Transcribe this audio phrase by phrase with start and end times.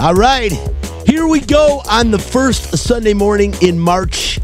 [0.00, 0.50] All right,
[1.04, 4.40] here we go on the first Sunday morning in March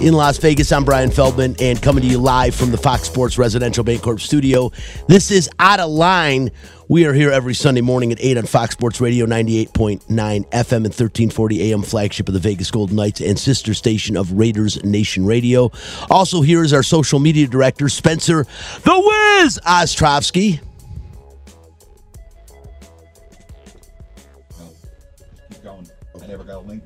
[0.00, 0.70] in Las Vegas.
[0.70, 4.70] I'm Brian Feldman and coming to you live from the Fox Sports Residential Bancorp studio.
[5.08, 6.52] This is Out of Line.
[6.86, 10.84] We are here every Sunday morning at 8 on Fox Sports Radio 98.9 FM and
[10.84, 15.72] 1340 AM, flagship of the Vegas Golden Knights and sister station of Raiders Nation Radio.
[16.10, 18.44] Also, here is our social media director, Spencer
[18.84, 20.60] the Wiz Ostrovsky.
[26.32, 26.84] Never got a link.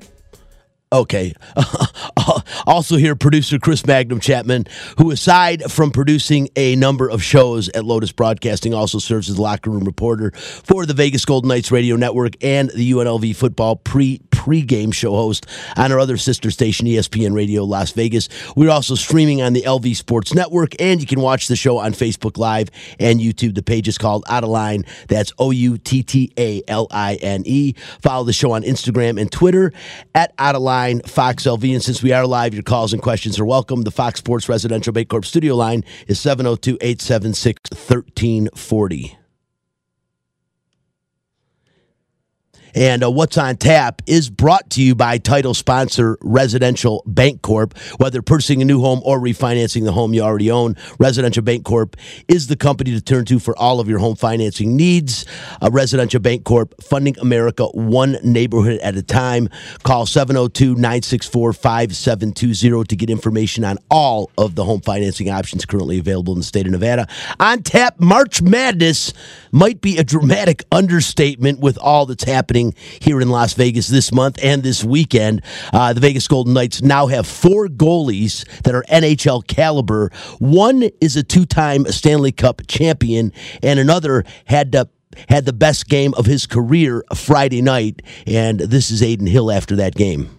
[0.91, 1.33] Okay.
[2.67, 7.83] also, here, producer Chris Magnum Chapman, who, aside from producing a number of shows at
[7.83, 12.41] Lotus Broadcasting, also serves as locker room reporter for the Vegas Golden Knights Radio Network
[12.41, 15.45] and the UNLV football pre pre-game show host
[15.75, 18.29] on our other sister station, ESPN Radio Las Vegas.
[18.55, 21.91] We're also streaming on the LV Sports Network, and you can watch the show on
[21.91, 23.55] Facebook Live and YouTube.
[23.55, 24.85] The page is called Out of Line.
[25.09, 27.73] That's O U T T A L I N E.
[28.01, 29.73] Follow the show on Instagram and Twitter
[30.15, 31.69] at Out of Line Fox LV.
[31.73, 33.81] And since we are live, your calls and questions are welcome.
[33.81, 39.17] The Fox Sports Residential Bancorp studio line is 702 876 1340.
[42.77, 47.75] And uh, what's on tap is brought to you by title sponsor Residential Bancorp.
[47.99, 51.95] Whether purchasing a new home or refinancing the home you already own, Residential Bancorp
[52.27, 55.25] is the company to turn to for all of your home financing needs.
[55.59, 59.49] Uh, Residential Bancorp, funding America one neighborhood at a time.
[59.81, 65.97] Call 702 964 5720 to get information on all of the home financing options currently
[65.97, 67.07] available in the state of Nevada.
[67.39, 69.13] On tap, March Madness
[69.51, 72.66] might be a dramatic understatement with all that's happening
[72.99, 75.41] here in Las Vegas this month and this weekend.
[75.73, 80.09] Uh, the Vegas Golden Knights now have four goalies that are NHL caliber.
[80.39, 84.89] One is a two time Stanley Cup champion, and another had to
[85.29, 89.75] had the best game of his career Friday night, and this is Adin Hill after
[89.77, 90.29] that game.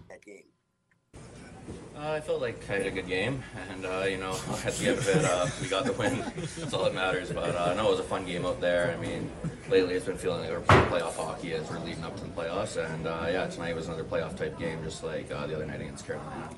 [1.97, 4.89] Uh, I felt like I had a good game, and uh, you know, at the
[4.89, 6.23] end of it, uh, we got the win.
[6.59, 7.31] That's all that matters.
[7.31, 8.95] But uh, no, it was a fun game out there.
[8.97, 9.31] I mean,
[9.69, 12.77] lately it's been feeling like we're playoff hockey as we're leading up to the playoffs,
[12.77, 15.81] and uh, yeah, tonight was another playoff type game, just like uh, the other night
[15.81, 16.51] against Carolina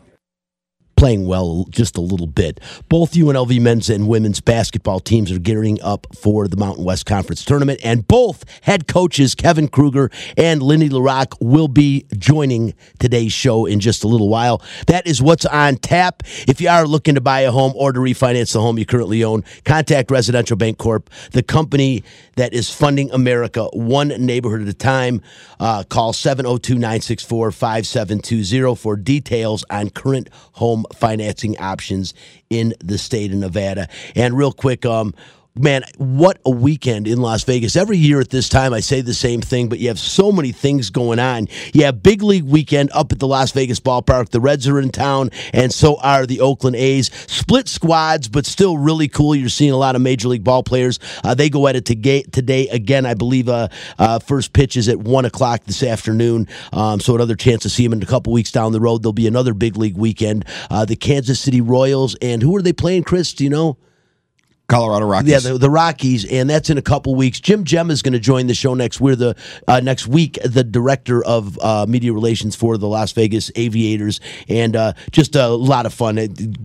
[1.01, 2.61] playing well just a little bit.
[2.91, 7.43] Both UNLV men's and women's basketball teams are gearing up for the Mountain West Conference
[7.43, 13.65] tournament, and both head coaches Kevin Kruger and Lindy LaRocque will be joining today's show
[13.65, 14.61] in just a little while.
[14.89, 16.23] That is what's on tap.
[16.47, 19.25] If you are looking to buy a home or to refinance the home you currently
[19.25, 22.05] own, contact Residential Bancorp, the company
[22.37, 25.23] that is funding America one neighborhood at a time.
[25.59, 32.15] Uh, call 702 964 5720 for details on current home financing options
[32.49, 33.89] in the state of Nevada.
[34.15, 35.15] And real quick, um,
[35.55, 37.77] man, what a weekend in Las Vegas.
[37.77, 40.53] Every year at this time, I say the same thing, but you have so many
[40.53, 41.49] things going on.
[41.73, 44.31] You have big league weekend up at the Las Vegas ballpark.
[44.31, 47.11] The Reds are in town, and so are the Oakland A's.
[47.31, 49.35] Split squads, but still really cool.
[49.35, 50.99] You're seeing a lot of major league ball players.
[51.25, 53.07] Uh, they go at it to today again.
[53.07, 53.69] I believe uh,
[53.99, 56.49] uh, first pitch is at one o'clock this afternoon.
[56.73, 59.03] Um, so another chance to see them in a couple weeks down the road.
[59.03, 60.45] There'll be another big league weekend.
[60.71, 63.05] Uh, the Kansas City Royals, and who are they playing?
[63.05, 63.77] Chris, do you know?
[64.71, 65.31] Colorado Rockies.
[65.31, 67.41] Yeah, the, the, Rockies, and that's in a couple weeks.
[67.41, 69.01] Jim Gem is going to join the show next.
[69.01, 69.37] We're the
[69.67, 74.77] uh, next week the director of uh, media relations for the Las Vegas Aviators, and
[74.77, 76.17] uh, just a lot of fun.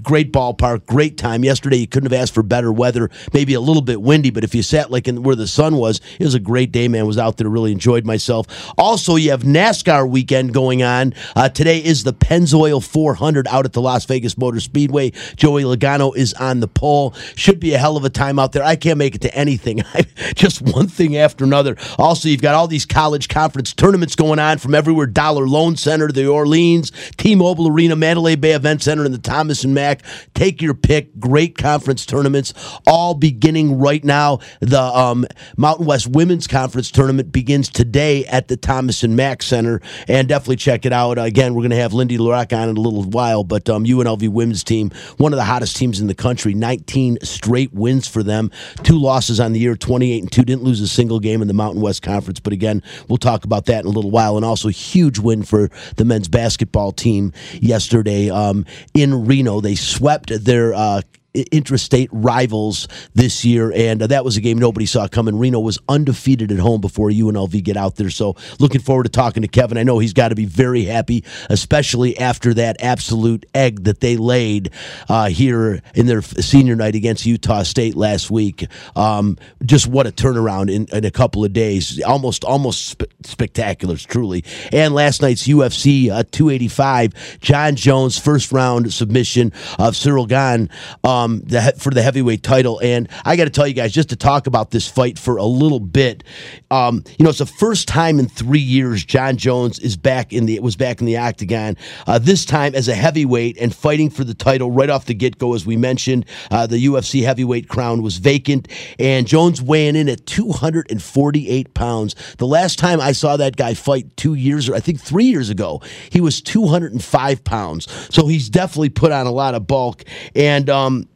[0.04, 1.44] Great ballpark, great time.
[1.44, 3.10] Yesterday, you couldn't have asked for better weather.
[3.34, 6.00] Maybe a little bit windy, but if you sat like in where the sun was,
[6.20, 6.88] it was a great day.
[6.88, 8.46] Man, was out there, really enjoyed myself.
[8.78, 11.14] Also, you have NASCAR weekend going on.
[11.36, 15.12] Uh, today is the Pennzoil 400 out at the Las Vegas Motor Speedway.
[15.36, 17.16] Joey Logano is on the pole.
[17.36, 18.64] Should be a hell of a time out there.
[18.64, 19.84] I can't make it to anything.
[20.36, 21.78] Just one thing after another.
[21.98, 26.08] Also, you've got all these college conference tournaments going on from everywhere Dollar Loan Center,
[26.12, 30.02] the Orleans, T Mobile Arena, Mandalay Bay Event Center, and the Thomas and Mack.
[30.34, 31.20] Take your pick.
[31.20, 32.54] Great conference tournaments,
[32.86, 34.40] all beginning right now.
[34.60, 35.26] The um,
[35.58, 40.58] Mountain West Women's Conference tournament begins today at the Thomas and Mack Center, and definitely
[40.58, 41.18] check it out.
[41.18, 44.28] Again, we're going to have Lindy LaRocque on in a little while, but um, UNLV
[44.30, 48.24] women's team, one of the hottest teams in the country, 19 straight wins wins for
[48.24, 48.50] them.
[48.82, 50.44] Two losses on the year, 28 and 2.
[50.44, 52.40] Didn't lose a single game in the Mountain West Conference.
[52.40, 54.38] But again, we'll talk about that in a little while.
[54.38, 58.66] And also, huge win for the men's basketball team yesterday um,
[58.96, 59.62] in Reno.
[59.62, 60.74] They swept their.
[60.74, 61.02] Uh,
[61.36, 65.38] intrastate rivals this year, and uh, that was a game nobody saw coming.
[65.38, 69.42] Reno was undefeated at home before UNLV get out there, so looking forward to talking
[69.42, 69.78] to Kevin.
[69.78, 74.18] I know he's got to be very happy, especially after that absolute egg that they
[74.18, 74.72] laid
[75.10, 78.68] uh, here in their senior night against Utah State last week.
[78.96, 83.98] Um, just what a turnaround in, in, a couple of days, almost almost sp- spectacular,
[83.98, 84.44] truly.
[84.72, 90.70] And last night's UFC uh, 285, Jon Jones first round submission of Ciryl Gane
[91.04, 92.80] um, the, for the heavyweight title.
[92.82, 95.46] And I got to tell you guys, just to talk about this fight for a
[95.46, 96.24] little bit,
[96.72, 100.46] um, you know, it's the first time in three years Jon Jones is back in
[100.46, 101.78] the was back in the octagon.
[102.08, 105.38] Uh, this time as a heavyweight and fighting for the title right off the get
[105.38, 106.26] go, as we mentioned.
[106.52, 108.68] Uh, the UFC heavyweight crown was vacant,
[109.00, 112.16] and Jones weighing in at 248 pounds.
[112.38, 115.50] The last time I saw that guy fight two years, or I think three years
[115.50, 117.88] ago, he was 205 pounds.
[118.14, 120.04] So he's definitely put on a lot of bulk,
[120.36, 121.08] and um,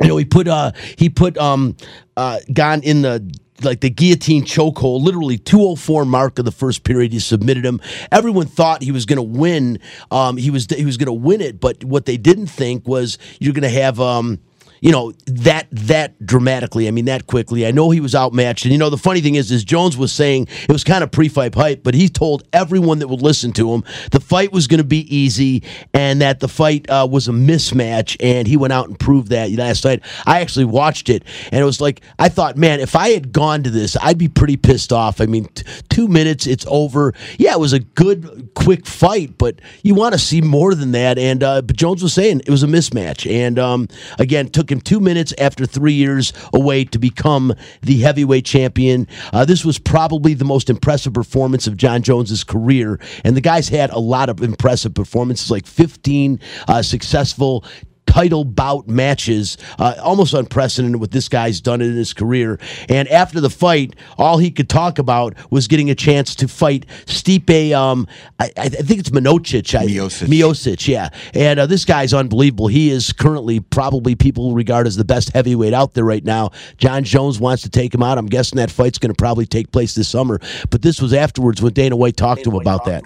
[0.00, 1.76] you know he put uh he put um
[2.16, 7.12] uh Gane in the like the guillotine chokehold, literally 204 mark of the first period.
[7.12, 7.80] He submitted him.
[8.12, 9.78] Everyone thought he was going to win.
[10.10, 13.18] Um, he was he was going to win it, but what they didn't think was
[13.40, 14.40] you're going to have um,
[14.80, 16.88] you know that that dramatically.
[16.88, 17.66] I mean that quickly.
[17.66, 20.12] I know he was outmatched, and you know the funny thing is, is Jones was
[20.12, 23.72] saying it was kind of pre-fight hype, but he told everyone that would listen to
[23.72, 25.62] him the fight was going to be easy,
[25.94, 29.50] and that the fight uh, was a mismatch, and he went out and proved that
[29.52, 30.02] last night.
[30.26, 33.62] I actually watched it, and it was like I thought, man, if I had gone
[33.62, 35.20] to this, I'd be pretty pissed off.
[35.20, 37.14] I mean, t- two minutes, it's over.
[37.38, 41.18] Yeah, it was a good, quick fight, but you want to see more than that.
[41.18, 43.88] And uh, but Jones was saying it was a mismatch, and um,
[44.18, 49.06] again took two minutes after three years away to become the heavyweight champion.
[49.32, 53.68] Uh, this was probably the most impressive performance of Jon Jones's career, and the guy's
[53.68, 57.64] had a lot of impressive performances, like 15 uh, successful
[58.06, 62.58] title bout matches, uh, almost unprecedented what this guy's done in his career.
[62.88, 66.86] And after the fight, all he could talk about was getting a chance to fight
[67.06, 67.72] Stipe.
[67.72, 68.06] Um,
[68.38, 69.78] I, I think it's Miocic.
[69.86, 70.28] Miocic.
[70.28, 71.10] Miocic, yeah.
[71.34, 72.68] And uh, this guy's unbelievable.
[72.68, 76.50] He is currently probably people regard as the best heavyweight out there right now.
[76.78, 78.18] Jon Jones wants to take him out.
[78.18, 80.40] I'm guessing that fight's going to probably take place this summer.
[80.70, 83.04] But this was afterwards when Dana White talked Dana to him about that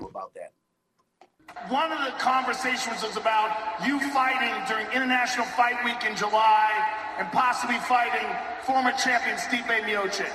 [1.71, 3.55] one of the conversations was about
[3.87, 6.67] you fighting during International Fight Week in July
[7.17, 8.27] and possibly fighting
[8.67, 10.35] former champion Stipe Miocic.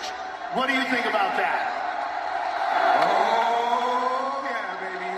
[0.55, 1.59] What do you think about that?
[3.03, 5.11] Oh, yeah, baby.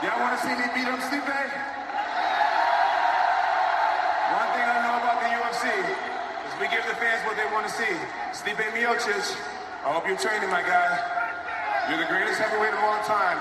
[0.00, 1.28] Y'all want to see me beat up Stipe?
[4.32, 7.68] One thing I know about the UFC is we give the fans what they want
[7.68, 7.92] to see.
[8.32, 9.36] Stipe Miocic,
[9.84, 10.88] I hope you're training, my guy.
[11.92, 13.36] You're the greatest heavyweight of all time,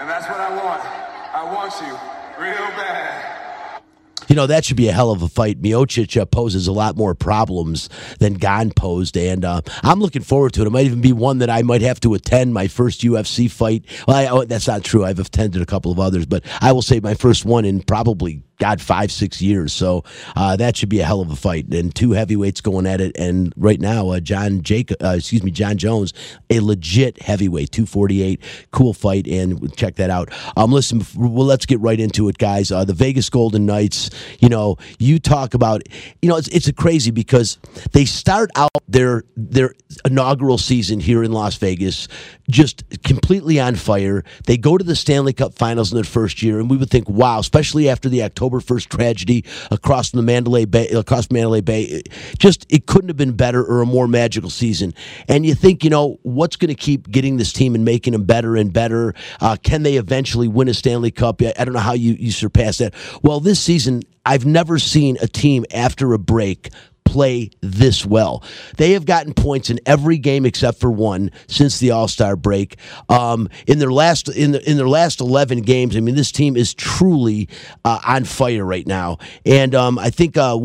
[0.00, 1.05] and that's what I want.
[1.36, 3.82] I want you real bad.
[4.26, 5.60] You know, that should be a hell of a fight.
[5.60, 7.90] Miocic uh, poses a lot more problems
[8.20, 10.66] than Gane posed, and uh, I'm looking forward to it.
[10.66, 13.84] It might even be one that I might have to attend my first UFC fight.
[14.08, 15.04] Well, I, oh, that's not true.
[15.04, 18.42] I've attended a couple of others, but I will say my first one in probably
[18.58, 19.72] God, five, six years.
[19.72, 20.04] So
[20.34, 21.66] uh, that should be a hell of a fight.
[21.72, 23.16] And two heavyweights going at it.
[23.16, 26.12] And right now, uh, John Jacob, uh, excuse me, Jon Jones,
[26.50, 28.40] a legit heavyweight, 248.
[28.70, 29.26] Cool fight.
[29.26, 30.30] And check that out.
[30.56, 32.72] Um, listen, well, let's get right into it, guys.
[32.72, 34.10] Uh, the Vegas Golden Knights,
[34.40, 35.82] you know, you talk about,
[36.22, 37.58] you know, it's, it's crazy because
[37.92, 42.08] they start out their, their inaugural season here in Las Vegas
[42.48, 44.24] just completely on fire.
[44.46, 46.58] They go to the Stanley Cup finals in their first year.
[46.60, 50.66] And we would think, wow, especially after the October October 1st tragedy across the Mandalay
[50.66, 52.02] Bay, across Mandalay Bay.
[52.38, 54.94] Just, it couldn't have been better or a more magical season.
[55.26, 58.22] And you think, you know, what's going to keep getting this team and making them
[58.22, 59.14] better and better?
[59.40, 61.42] Uh, can they eventually win a Stanley Cup?
[61.42, 62.94] I don't know how you, you surpass that.
[63.20, 66.70] Well, this season, I've never seen a team after a break
[67.06, 68.44] play this well.
[68.76, 72.76] They have gotten points in every game except for one since the All Star break.
[73.08, 76.56] Um, in their last in the, in their last eleven games, I mean, this team
[76.56, 77.48] is truly
[77.84, 79.18] uh, on fire right now.
[79.46, 80.58] And um, I think uh,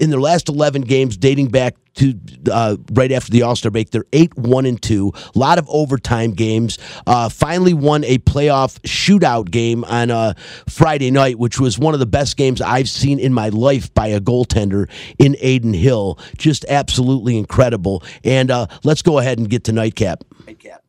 [0.00, 2.18] in their last eleven games, dating back to
[2.50, 3.90] uh, right after the All Star break.
[3.90, 5.12] They're eight one and two.
[5.34, 6.78] A lot of overtime games.
[7.06, 10.34] Uh, finally won a playoff shootout game on a uh,
[10.68, 14.08] Friday night, which was one of the best games I've seen in my life by
[14.08, 16.18] a goaltender in Adin Hill.
[16.36, 18.02] Just absolutely incredible.
[18.24, 20.24] And uh, let's go ahead and get to nightcap.
[20.46, 20.82] Nightcap.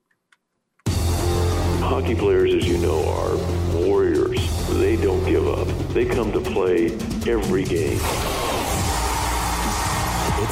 [0.88, 4.40] Hockey players, as you know, are warriors.
[4.70, 5.68] They don't give up.
[5.90, 6.88] They come to play
[7.28, 8.00] every game.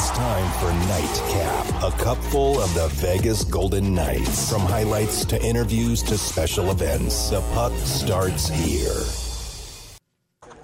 [0.01, 4.51] It's time for Nightcap, a cupful of the Vegas Golden Knights.
[4.51, 8.97] From highlights to interviews to special events, the puck starts here.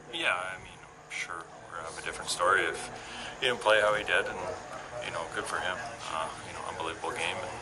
[0.10, 2.90] Yeah, I mean, I'm sure, we'll have a different story if
[3.40, 4.40] he didn't play how he did, and
[5.06, 5.78] you know, good for him.
[6.10, 7.38] Uh, you know, unbelievable game.
[7.38, 7.54] And,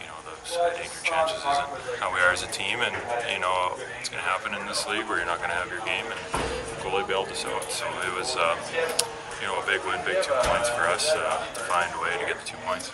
[0.00, 0.32] you know, the
[0.64, 2.96] I think your chances isn't how we are as a team, and
[3.28, 5.68] you know, it's going to happen in this league where you're not going to have
[5.68, 6.20] your game, and
[6.80, 7.68] goalie be able to show it.
[7.68, 8.56] So it was, uh,
[9.40, 12.10] you know, a big win, big two points for us uh, to find a way
[12.18, 12.92] to get the two points.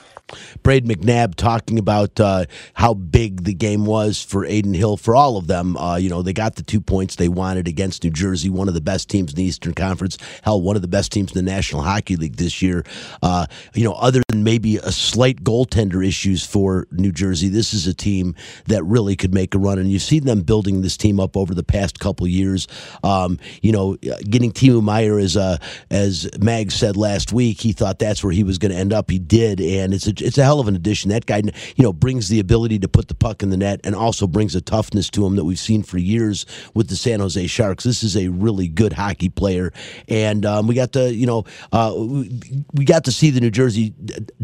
[0.70, 5.36] Braid McNabb talking about uh, how big the game was for Adin Hill for all
[5.36, 5.76] of them.
[5.76, 8.74] Uh, you know, they got the two points they wanted against New Jersey, one of
[8.74, 10.16] the best teams in the Eastern Conference.
[10.44, 12.84] Hell, one of the best teams in the National Hockey League this year.
[13.20, 17.88] Uh, you know, other than maybe a slight goaltender issues for New Jersey, this is
[17.88, 18.36] a team
[18.66, 19.80] that really could make a run.
[19.80, 22.68] And you've seen them building this team up over the past couple years.
[23.02, 25.56] Um, you know, getting Timo Meier as uh,
[25.90, 29.10] as Mag said last week, he thought that's where he was going to end up.
[29.10, 31.10] He did, and it's a it's a of an addition.
[31.10, 31.42] That guy,
[31.76, 34.54] you know, brings the ability to put the puck in the net and also brings
[34.54, 37.84] a toughness to him that we've seen for years with the San Jose Sharks.
[37.84, 39.72] This is a really good hockey player,
[40.08, 43.94] and um, we got to, you know, uh, we got to see the New Jersey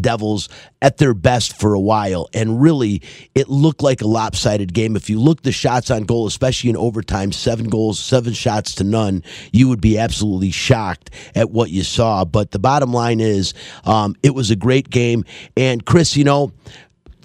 [0.00, 0.49] Devils
[0.82, 3.02] at their best for a while, and really,
[3.35, 4.96] it looked like a lopsided game.
[4.96, 8.85] If you look the shots on goal, especially in overtime, seven goals, seven shots to
[8.85, 12.25] none, you would be absolutely shocked at what you saw.
[12.25, 13.54] But the bottom line is,
[13.85, 15.25] um, it was a great game.
[15.56, 16.52] And Chris, you know,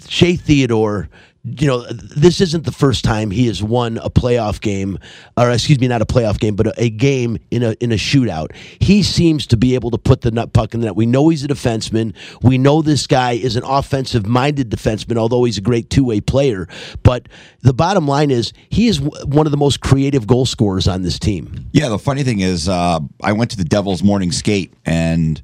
[0.08, 1.10] Shea Theodore
[1.44, 4.96] you know, this isn't the first time he has won a playoff game,
[5.36, 7.96] or excuse me, not a playoff game, but a, a, game in a in a
[7.96, 8.54] shootout.
[8.54, 10.94] He seems to be able to put the nut puck in the net.
[10.94, 12.14] We know he's a defenseman.
[12.42, 16.20] We know this guy is an offensive minded defenseman, although he's a great two way
[16.20, 16.68] player.
[17.02, 17.28] But
[17.62, 21.18] the bottom line is he is one of the most creative goal scorers on this
[21.18, 21.66] team.
[21.72, 25.42] Yeah, the funny thing is, uh, I went to the Devils morning skate and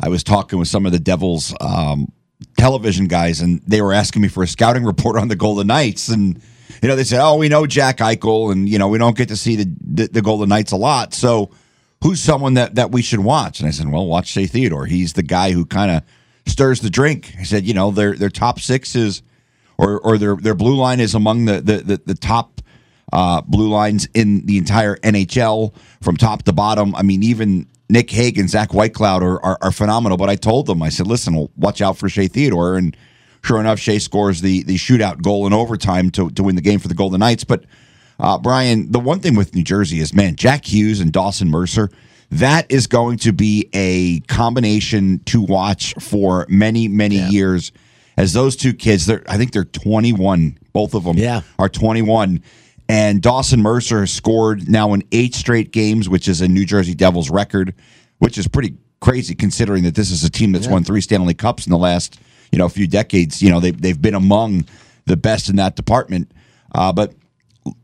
[0.00, 1.52] I was talking with some of the Devils.
[1.60, 2.12] Um,
[2.58, 6.08] television guys, and they were asking me for a scouting report on the Golden Knights,
[6.08, 6.40] and
[6.82, 9.28] you know they said, "Oh, we know Jack Eichel, and you know we don't get
[9.28, 11.50] to see the the, the Golden Knights a lot, so."
[12.02, 13.60] Who's someone that, that we should watch?
[13.60, 14.84] And I said, well, watch Shea Theodore.
[14.84, 16.02] He's the guy who kind of
[16.46, 17.34] stirs the drink.
[17.40, 19.22] I said, you know, their their top six is,
[19.78, 22.60] or or their their blue line is among the the the, the top
[23.12, 26.94] uh, blue lines in the entire NHL from top to bottom.
[26.94, 30.16] I mean, even Nick Hague, and Zach Whitecloud are, are, are, phenomenal.
[30.16, 32.76] But I told them, I said, listen, watch out for Shea Theodore.
[32.76, 32.96] And
[33.42, 36.78] sure enough, Shea scores the the shootout goal in overtime to, to win the game
[36.78, 37.44] for the Golden Knights.
[37.44, 37.64] But
[38.18, 41.90] uh, Brian, the one thing with New Jersey is, man, Jack Hughes and Dawson Mercer,
[42.30, 47.28] that is going to be a combination to watch for many, many yeah.
[47.28, 47.72] years.
[48.16, 50.58] As those two kids, they're I think they're 21.
[50.72, 51.42] Both of them yeah.
[51.58, 52.42] are 21
[52.88, 56.94] and Dawson Mercer has scored now in eight straight games, which is a New Jersey
[56.94, 57.74] Devils record,
[58.18, 60.72] which is pretty crazy considering that this is a team that's yeah.
[60.72, 62.18] won three Stanley Cups in the last
[62.52, 63.42] you know few decades.
[63.42, 64.66] You know they've they've been among
[65.06, 66.30] the best in that department.
[66.74, 67.14] Uh, but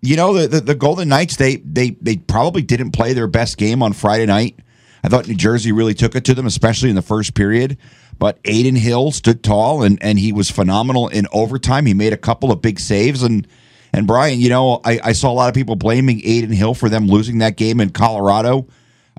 [0.03, 3.57] you know the, the, the Golden Knights they they they probably didn't play their best
[3.57, 4.59] game on Friday night.
[5.03, 7.79] I thought New Jersey really took it to them, especially in the first period.
[8.19, 11.87] But Adin Hill stood tall and and he was phenomenal in overtime.
[11.87, 13.47] He made a couple of big saves and
[13.93, 16.89] and Brian, you know, I, I saw a lot of people blaming Adin Hill for
[16.89, 18.69] them losing that game in Colorado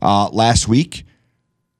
[0.01, 1.05] uh, last week.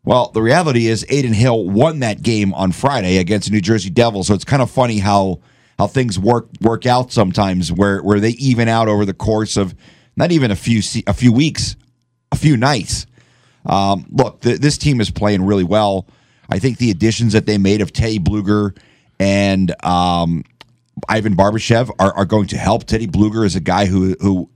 [0.03, 3.89] Well, the reality is Adin Hill won that game on Friday against the New Jersey
[3.89, 4.27] Devils.
[4.27, 5.39] So it's kind of funny how
[5.77, 9.75] how things work work out sometimes, where where they even out over the course of
[10.15, 11.75] not even a few a few weeks,
[12.31, 13.05] a few nights.
[13.65, 16.07] Um, look, th- this team is playing really well.
[16.49, 18.75] I think the additions that they made of Teddy Blueger
[19.19, 20.43] and um,
[21.09, 22.85] Ivan Barbashev are, are going to help.
[22.85, 24.49] Teddy Blueger is a guy who who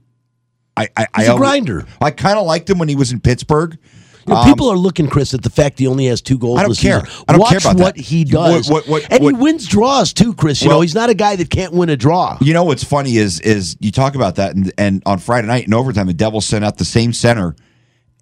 [0.76, 1.86] I I, He's I a grinder.
[2.00, 3.78] I kind of liked him when he was in Pittsburgh.
[4.26, 6.58] You know, um, people are looking, Chris, at the fact he only has two goals.
[6.58, 7.06] I don't care.
[7.06, 7.24] Season.
[7.28, 8.00] I don't Watch care about what that.
[8.02, 10.60] he does, What- what- and what- he wins draws too, Chris.
[10.62, 12.36] You Well- know, he's not a guy that can't win a draw.
[12.40, 15.66] You know what's funny is is you talk about that, and, and on Friday night
[15.68, 17.54] in overtime, the Devils sent out the same center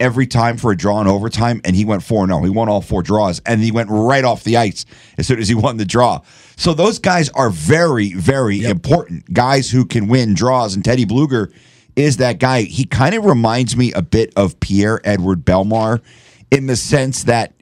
[0.04, 2.26] every time for a draw in overtime, and he went four.
[2.26, 4.84] No, he won all four draws, and he went right off the ice
[5.16, 6.20] as soon as he won the draw.
[6.56, 10.74] So those guys are very, very important guys who can win draws.
[10.74, 11.52] And Teddy Blueger
[11.96, 12.62] is that guy.
[12.62, 16.02] He kind of reminds me a bit of Pierre-Edouard Bellemare
[16.50, 17.54] in the sense that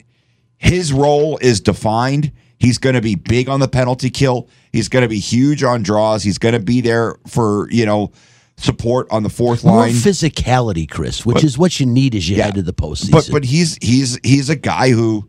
[0.57, 2.33] his role is defined.
[2.59, 4.49] He's going to be big on the penalty kill.
[4.73, 6.23] He's going to be huge on draws.
[6.23, 8.11] He's going to be there for you know
[8.63, 9.91] support on the fourth More line.
[9.91, 12.45] physicality, Chris, which But- is what you need as you Yeah.
[12.45, 13.11] head to the postseason.
[13.11, 15.27] But but he's he's he's a guy who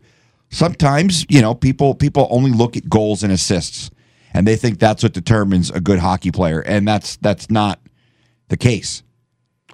[0.49, 3.89] sometimes you know people people only look at goals and assists
[4.33, 7.79] and they think that's what determines a good hockey player and that's that's not
[8.49, 9.03] the case.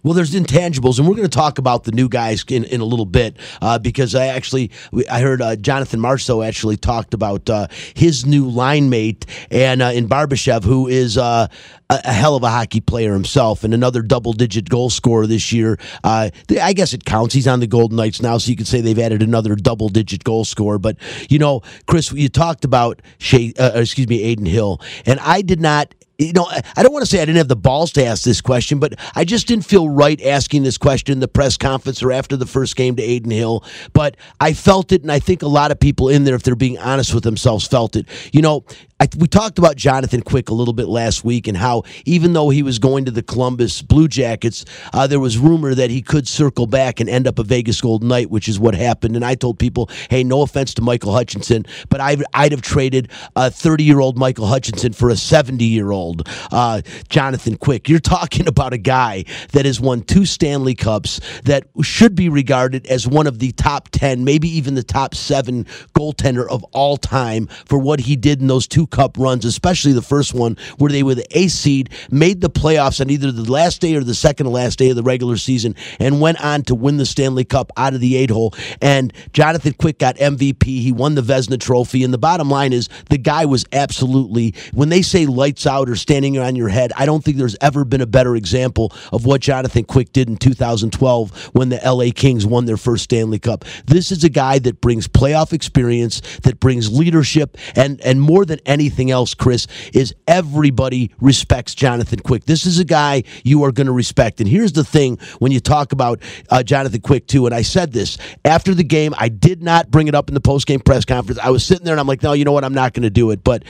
[0.04, 2.86] Well, there's intangibles, and we're going to talk about the new guys in, in a
[2.86, 4.72] little bit uh, because I actually
[5.10, 9.92] I heard uh, Jonathan Marchessault actually talked about uh, his new line mate and uh,
[9.94, 11.48] in Barbashev, who is uh,
[11.90, 15.52] a, a, hell of a hockey player himself and another double digit goal scorer this
[15.52, 15.78] year.
[16.04, 17.36] Uh, I guess it counts.
[17.36, 20.24] He's on the Golden Knights now, so you could say they've added another double digit
[20.24, 20.80] goal scorer.
[20.80, 20.98] But
[21.30, 26.34] you know, Chris, you talked about excuse me, Adin Hill, and I did not you
[26.34, 28.80] know, I don't want to say I didn't have the balls to ask this question,
[28.80, 32.38] but I just didn't feel right asking this question in the press conference or after
[32.38, 33.64] the first game to Adin Hill.
[33.94, 36.56] But I felt it, and I think a lot of people in there, if they're
[36.56, 38.08] being honest with themselves, felt it.
[38.32, 38.66] You know,
[39.02, 42.52] I, we talked about Jonathan Quick a little bit last week and how even though
[42.52, 46.28] he was going to the Columbus Blue Jackets, uh, there was rumor that he could
[46.28, 49.16] circle back and end up a Vegas Golden Knight, which is what happened.
[49.16, 53.10] And I told people, hey, no offense to Michael Hutchinson, but I'd, I'd have traded
[53.36, 57.90] a 30 year old Michael Hutchinson for a 70 year old uh, Jonathan Quick.
[57.90, 62.86] You're talking about a guy that has won two Stanley Cups that should be regarded
[62.86, 65.66] as one of the top 10, maybe even the top seven
[65.96, 70.02] goaltender of all time for what he did in those two Cup runs, especially the
[70.02, 73.82] first one where they were the A seed, made the playoffs on either the last
[73.82, 76.76] day or the second to last day of the regular season, and went on to
[76.76, 78.54] win the Stanley Cup out of the eight hole.
[78.82, 80.64] And Jonathan Quick got MVP.
[80.64, 82.04] He won the Vezina Trophy.
[82.04, 85.96] And the bottom line is the guy was absolutely, when they say lights out or
[85.96, 89.42] standing on your head, I don't think there's ever been a better example of what
[89.42, 93.66] Jonathan Quick did in 2012 when the LA Kings won their first Stanley Cup.
[93.86, 98.60] This is a guy that brings playoff experience, that brings leadership, and, and more than
[98.66, 102.46] any anything else, Chris, is everybody respects Jonathan Quick.
[102.46, 104.40] This is a guy you are going to respect.
[104.40, 106.20] And here's the thing when you talk about
[106.50, 110.08] uh, Jonathan Quick, too, and I said this after the game, I did not bring
[110.08, 111.40] it up in the post game press conference.
[111.40, 112.66] I was sitting there and I'm like, no, you know what?
[112.66, 113.44] I'm not going to do it.
[113.44, 113.64] But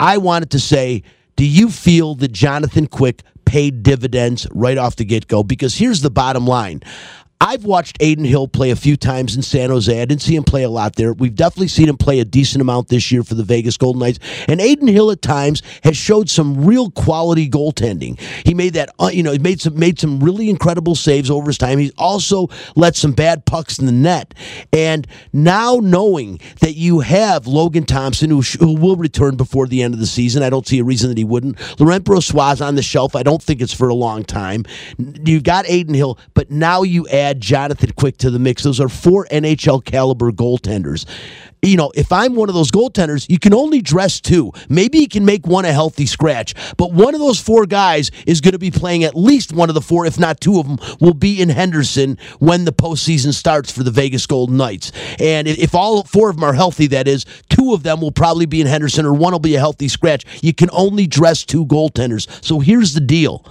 [0.00, 1.04] I wanted to say,
[1.36, 5.44] do you feel that Jonathan Quick paid dividends right off the get go?
[5.44, 6.82] Because here's the bottom line.
[7.40, 10.02] I've watched Adin Hill play a few times in San Jose.
[10.02, 11.12] I didn't see him play a lot there.
[11.12, 14.18] We've definitely seen him play a decent amount this year for the Vegas Golden Knights.
[14.48, 18.18] And Adin Hill at times has showed some real quality goaltending.
[18.44, 21.46] He made that, uh, you know, he made some made some really incredible saves over
[21.46, 21.78] his time.
[21.78, 24.34] He's also let some bad pucks in the net.
[24.72, 29.94] And now knowing that you have Logan Thompson, who, who will return before the end
[29.94, 31.56] of the season, I don't see a reason that he wouldn't.
[31.78, 33.14] Laurent Brossoit on the shelf.
[33.14, 34.64] I don't think it's for a long time.
[34.98, 38.62] You've got Adin Hill, but now you add add Jonathan Quick to the mix.
[38.62, 41.06] Those are four NHL caliber goaltenders
[41.62, 44.52] you know, if I'm one of those goaltenders, you can only dress two.
[44.68, 48.40] Maybe you can make one a healthy scratch, but one of those four guys is
[48.40, 50.78] going to be playing at least one of the four, if not two of them,
[51.00, 54.92] will be in Henderson when the postseason starts for the Vegas Golden Knights.
[55.18, 58.46] And if all four of them are healthy, that is, two of them will probably
[58.46, 60.24] be in Henderson or one will be a healthy scratch.
[60.42, 62.28] You can only dress two goaltenders.
[62.44, 63.44] So here's the deal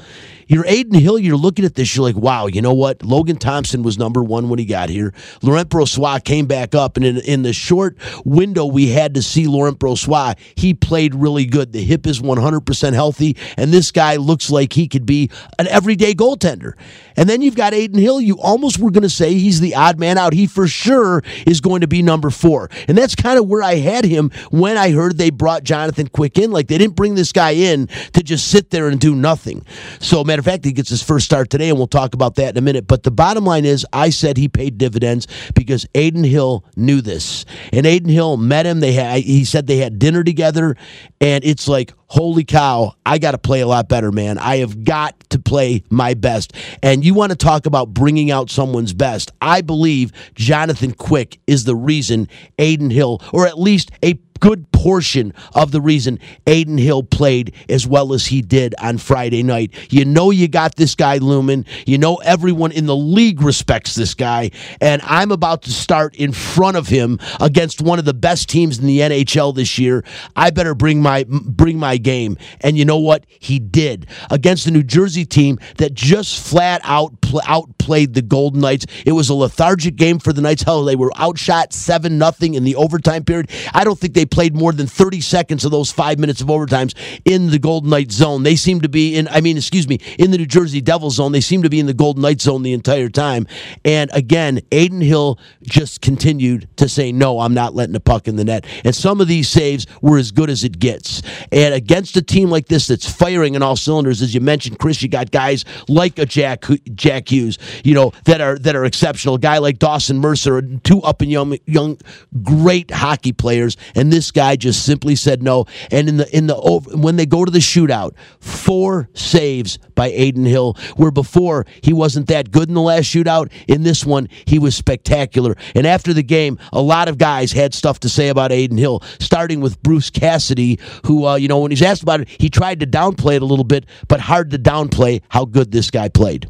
[0.47, 3.03] you're Adin Hill, you're looking at this, you're like, wow, you know what?
[3.03, 5.13] Logan Thompson was number one when he got here.
[5.41, 9.47] Laurent Brossoit came back up, and in, in the short window we had to see
[9.47, 11.73] Laurent Brossoit, he played really good.
[11.73, 15.29] The hip is 100% healthy, and this guy looks like he could be
[15.59, 16.73] an everyday goaltender.
[17.17, 18.21] And then you've got Adin Hill.
[18.21, 20.33] You almost were going to say he's the odd man out.
[20.33, 22.69] He for sure is going to be number four.
[22.87, 26.37] And that's kind of where I had him when I heard they brought Jonathan Quick
[26.37, 26.51] in.
[26.51, 29.65] Like they didn't bring this guy in to just sit there and do nothing.
[29.99, 32.49] So, matter of fact, he gets his first start today, and we'll talk about that
[32.49, 32.87] in a minute.
[32.87, 37.45] But the bottom line is, I said he paid dividends because Adin Hill knew this.
[37.73, 38.79] And Adin Hill met him.
[38.79, 40.75] They had, he said they had dinner together,
[41.19, 44.37] and it's like, holy cow, I got to play a lot better, man.
[44.37, 46.53] I have got to play my best.
[46.81, 49.31] And you want to talk about bringing out someone's best.
[49.41, 55.33] I believe Jonathan Quick is the reason Adin Hill, or at least a good portion
[55.53, 59.73] of the reason Adin Hill played as well as he did on Friday night.
[59.89, 61.65] You know you got this guy Lumen.
[61.85, 66.31] You know everyone in the league respects this guy, and I'm about to start in
[66.31, 70.03] front of him against one of the best teams in the NHL this year.
[70.35, 72.37] I better bring my bring my game.
[72.61, 73.25] And you know what?
[73.39, 78.61] He did against the New Jersey team that just flat out pl- outplayed the Golden
[78.61, 78.85] Knights.
[79.05, 80.63] It was a lethargic game for the Knights.
[80.63, 83.49] Hell, they were outshot 7 nothing in the overtime period.
[83.73, 86.93] I don't think they played more than 30 seconds of those five minutes of overtimes
[87.25, 88.43] in the Golden Knights zone.
[88.43, 91.31] They seem to be in, I mean, excuse me, in the New Jersey Devils zone.
[91.31, 93.47] They seem to be in the Golden Knights zone the entire time.
[93.83, 98.35] And again, Adin Hill just continued to say, no, I'm not letting the puck in
[98.35, 98.65] the net.
[98.83, 101.21] And some of these saves were as good as it gets.
[101.51, 105.01] And against a team like this that's firing in all cylinders, as you mentioned, Chris,
[105.01, 107.57] you got guys like a Jack Jack Hughes.
[107.83, 109.35] you know that are that are exceptional.
[109.35, 111.97] A guy like Dawson Mercer, two up and young, young,
[112.43, 115.65] great hockey players, and this guy just simply said no.
[115.91, 116.55] And in the in the
[116.93, 122.27] when they go to the shootout, four saves by Adin Hill, where before he wasn't
[122.27, 123.51] that good in the last shootout.
[123.67, 125.55] In this one, he was spectacular.
[125.75, 129.01] And after the game, a lot of guys had stuff to say about Adin Hill,
[129.19, 132.79] starting with Bruce Cassidy, who uh, you know when he's asked about it, he tried
[132.79, 136.47] to downplay it a little bit, but hard to downplay how good this guy played.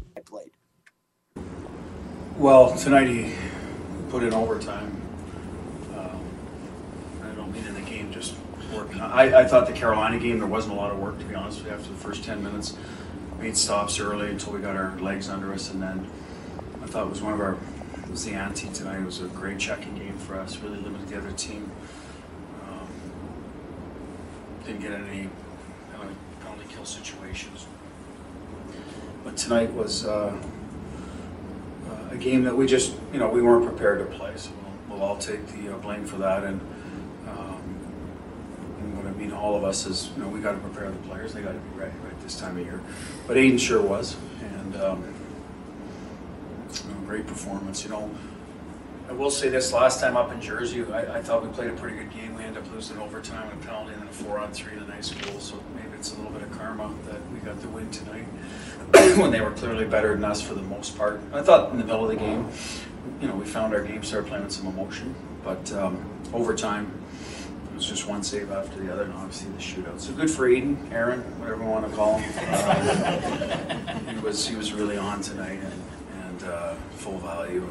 [2.38, 3.34] Well, tonight he
[4.10, 4.94] put in overtime.
[5.96, 6.20] Um,
[7.24, 8.36] I don't mean in the game, just
[8.72, 8.94] work.
[9.10, 11.58] I, I thought the Carolina game, there wasn't a lot of work, to be honest
[11.58, 12.76] with you, after the first 10 minutes.
[13.40, 16.10] Made stops early until we got our legs under us, and then
[16.82, 17.56] I thought it was one of our,
[18.02, 19.00] it was the ante tonight.
[19.00, 21.70] It was a great checking game for us, really limited the other team.
[22.68, 22.88] Um,
[24.66, 25.30] didn't get any
[25.92, 27.66] penalty, penalty kill situations.
[29.24, 30.04] But tonight was.
[30.04, 30.36] Uh,
[32.10, 34.32] a game that we just, you know, we weren't prepared to play.
[34.36, 34.50] So
[34.88, 36.44] we'll, we'll all take the uh, blame for that.
[36.44, 36.60] And,
[38.88, 40.96] and what I mean, all of us is, you know, we got to prepare the
[41.08, 41.34] players.
[41.34, 42.80] They got to be ready right this time of year.
[43.26, 45.14] But Adin sure was, and um,
[46.72, 47.84] you know, great performance.
[47.84, 48.10] You know,
[49.08, 51.74] I will say this: last time up in Jersey, I, I thought we played a
[51.74, 52.34] pretty good game.
[52.34, 55.38] We ended up losing overtime and a penalty, and then a four-on-three, a nice goal.
[55.38, 58.26] So maybe it's a little bit of karma that we got the win tonight.
[59.18, 61.20] when they were clearly better than us for the most part.
[61.34, 62.48] I thought in the middle of the game,
[63.20, 66.90] you know, we found our game, started playing with some emotion, but um, over time,
[67.17, 67.17] it
[67.78, 70.00] was just one save after the other, and obviously the shootout.
[70.00, 72.32] So good for Adin, Aaron, whatever you want to call him.
[72.36, 75.82] Uh, he was he was really on tonight and,
[76.24, 77.68] and uh, full value.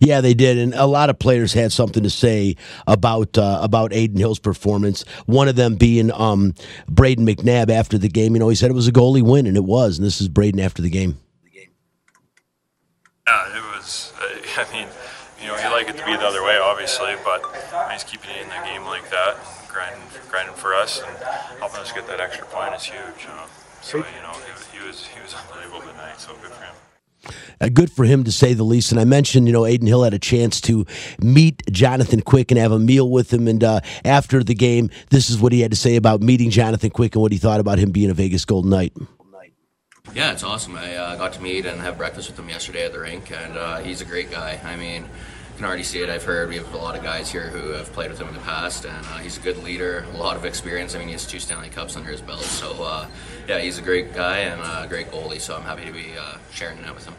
[0.00, 2.56] Yeah, they did, and a lot of players had something to say
[2.86, 5.04] about uh, about Adin Hill's performance.
[5.24, 6.52] One of them being um,
[6.90, 8.34] Brayden McNabb after the game.
[8.34, 9.96] You know, he said it was a goalie win, and it was.
[9.96, 11.18] And this is Brayden after the game.
[11.52, 11.62] Yeah,
[13.56, 14.12] it was.
[14.20, 14.88] Uh, I mean,
[15.48, 17.40] you know, you like it to be the other way, obviously, but
[17.90, 19.36] he's keeping it in the game like that,
[19.68, 21.16] grinding, grinding for us, and
[21.58, 23.22] helping us get that extra point is huge.
[23.22, 23.44] You know?
[23.80, 26.20] So you know, he, he was he was unbelievable tonight.
[26.20, 26.74] So good for him.
[27.60, 28.92] Uh, good for him to say the least.
[28.92, 30.86] And I mentioned, you know, Adin Hill had a chance to
[31.20, 33.48] meet Jonathan Quick and have a meal with him.
[33.48, 36.90] And uh, after the game, this is what he had to say about meeting Jonathan
[36.90, 38.92] Quick and what he thought about him being a Vegas Golden Knight.
[40.14, 40.74] Yeah, it's awesome.
[40.76, 43.56] I uh, got to meet and have breakfast with him yesterday at the rink, and
[43.56, 44.58] uh, he's a great guy.
[44.64, 45.08] I mean, you
[45.58, 46.08] can already see it.
[46.08, 48.34] I've heard we have a lot of guys here who have played with him in
[48.34, 50.94] the past, and uh, he's a good leader, a lot of experience.
[50.94, 53.08] I mean, he has two Stanley Cups under his belt, so uh,
[53.48, 55.40] yeah, he's a great guy and a great goalie.
[55.40, 57.14] So I'm happy to be uh, sharing that with him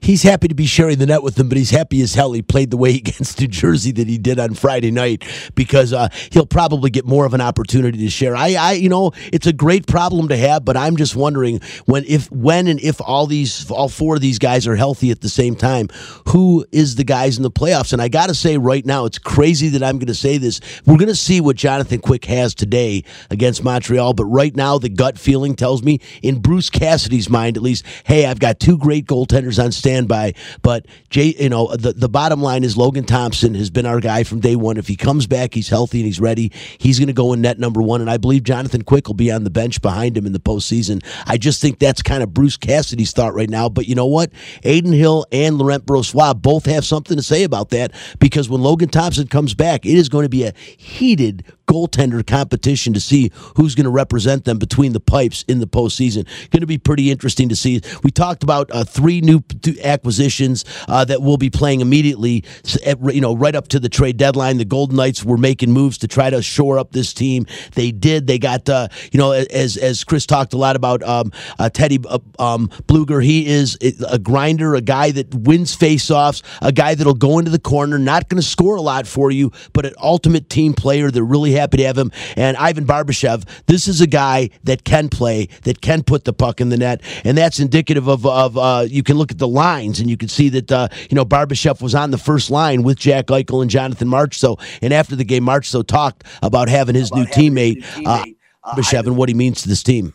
[0.00, 2.42] he's happy to be sharing the net with them, but he's happy as hell he
[2.42, 6.46] played the way against New Jersey that he did on Friday night because uh, he'll
[6.46, 8.36] probably get more of an opportunity to share.
[8.36, 12.04] I, I, you know, it's a great problem to have, but I'm just wondering when,
[12.06, 15.28] if, when, and if all these, all four of these guys are healthy at the
[15.28, 15.88] same time,
[16.28, 17.92] who is the guys in the playoffs?
[17.92, 20.60] And I got to say right now, it's crazy that I'm going to say this.
[20.86, 24.88] We're going to see what Jonathan Quick has today against Montreal, but right now the
[24.88, 29.06] gut feeling tells me, in Bruce Cassidy's mind at least, hey, I've got two great
[29.06, 30.34] goaltenders on standby.
[30.62, 34.24] But Jay, you know, the the bottom line is Logan Thompson has been our guy
[34.24, 34.76] from day one.
[34.76, 36.52] If he comes back, he's healthy and he's ready.
[36.78, 39.30] He's going to go in net number one, and I believe Jonathan Quick will be
[39.30, 41.04] on the bench behind him in the postseason.
[41.26, 43.68] I just think that's kind of Bruce Cassidy's thought right now.
[43.68, 44.30] But you know what?
[44.64, 48.88] Adin Hill and Laurent Brossoit both have something to say about that because when Logan
[48.88, 53.74] Thompson comes back, it is going to be a heated goaltender competition to see who's
[53.74, 56.26] going to represent them between the pipes in the postseason.
[56.50, 57.80] Going to be pretty interesting to see.
[58.02, 59.42] We talked about uh, three new
[59.82, 62.44] acquisitions uh, that will be playing immediately.
[62.84, 66.08] You know, right up to the trade deadline, the Golden Knights were making moves to
[66.08, 67.46] try to shore up this team.
[67.74, 68.26] They did.
[68.26, 71.98] They got uh, you know as as Chris talked a lot about um, uh, Teddy
[72.08, 73.22] uh, um, Blueger.
[73.22, 73.76] He is
[74.08, 78.28] a grinder, a guy that wins faceoffs, a guy that'll go into the corner, not
[78.28, 81.78] going to score a lot for you, but an ultimate team player that really happy
[81.78, 82.12] to have him.
[82.36, 86.60] And Ivan Barbashev, this is a guy that can play, that can put the puck
[86.60, 90.00] in the net, and that's indicative of of uh, you can look at the lines
[90.00, 92.98] and you can see that uh, you know Barbashev was on the first line with
[92.98, 97.18] Jack Eichel and Jonathan So And after the game, so talked about having his, about
[97.18, 100.12] new, having teammate, his new teammate, uh, Barbashev, and what he means to this team.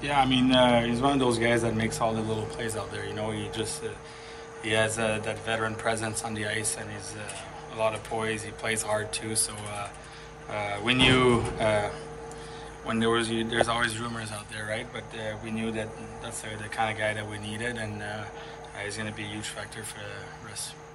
[0.00, 2.76] Yeah, I mean, uh, he's one of those guys that makes all the little plays
[2.76, 3.04] out there.
[3.04, 3.88] You know, he just uh,
[4.62, 7.32] he has uh, that veteran presence on the ice, and he's uh,
[7.78, 8.42] a lot of poise.
[8.42, 9.36] He plays hard too.
[9.36, 9.88] So uh,
[10.50, 11.88] uh, we knew uh,
[12.84, 14.86] when there was there's always rumors out there, right?
[14.92, 15.88] But uh, we knew that
[16.20, 18.24] that's the, the, kind of guy that we needed, and uh,
[18.84, 20.00] he's going to be a huge factor for
[20.50, 20.72] us.
[20.72, 20.87] uh,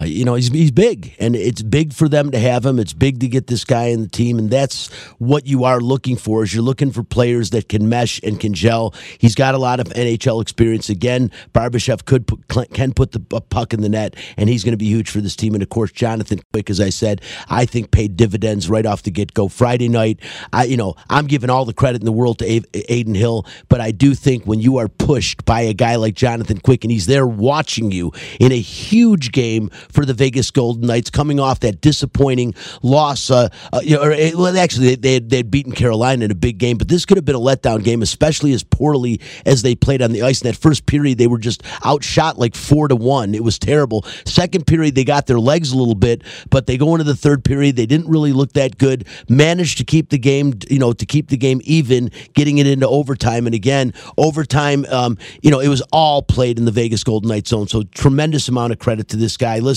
[0.00, 2.78] Uh, you know, he's, he's big, and it's big for them to have him.
[2.78, 6.16] It's big to get this guy in the team, and that's what you are looking
[6.16, 6.42] for.
[6.42, 8.94] Is you're looking for players that can mesh and can gel.
[9.18, 10.90] He's got a lot of NHL experience.
[10.90, 14.78] Again, Barbashev could put, can put the puck in the net, and he's going to
[14.78, 15.54] be huge for this team.
[15.54, 19.10] And of course, Jonathan Quick, as I said, I think paid dividends right off the
[19.10, 19.48] get go.
[19.48, 20.20] Friday night,
[20.52, 23.80] I you know I'm giving all the credit in the world to Adin Hill, but
[23.80, 27.06] I do think when you are pushed by a guy like Jonathan Quick, and he's
[27.06, 31.80] there watching you in a huge game for the Vegas Golden Knights, coming off that
[31.80, 33.30] disappointing loss.
[33.30, 36.30] Uh, uh, you know, or, eh, well, actually, they had, they had beaten Carolina in
[36.30, 39.62] a big game, but this could have been a letdown game, especially as poorly as
[39.62, 40.42] they played on the ice.
[40.42, 43.34] In that first period, they were just outshot like four to one.
[43.34, 44.04] It was terrible.
[44.24, 47.44] Second period, they got their legs a little bit, but they go into the third
[47.44, 47.76] period.
[47.76, 49.06] They didn't really look that good.
[49.28, 52.88] Managed to keep the game, you know, to keep the game even, getting it into
[52.88, 53.46] overtime.
[53.46, 57.50] And again, overtime, um, you know, it was all played in the Vegas Golden Knights
[57.50, 57.68] zone.
[57.68, 59.58] So tremendous amount of credit to this guy.
[59.58, 59.75] Listen,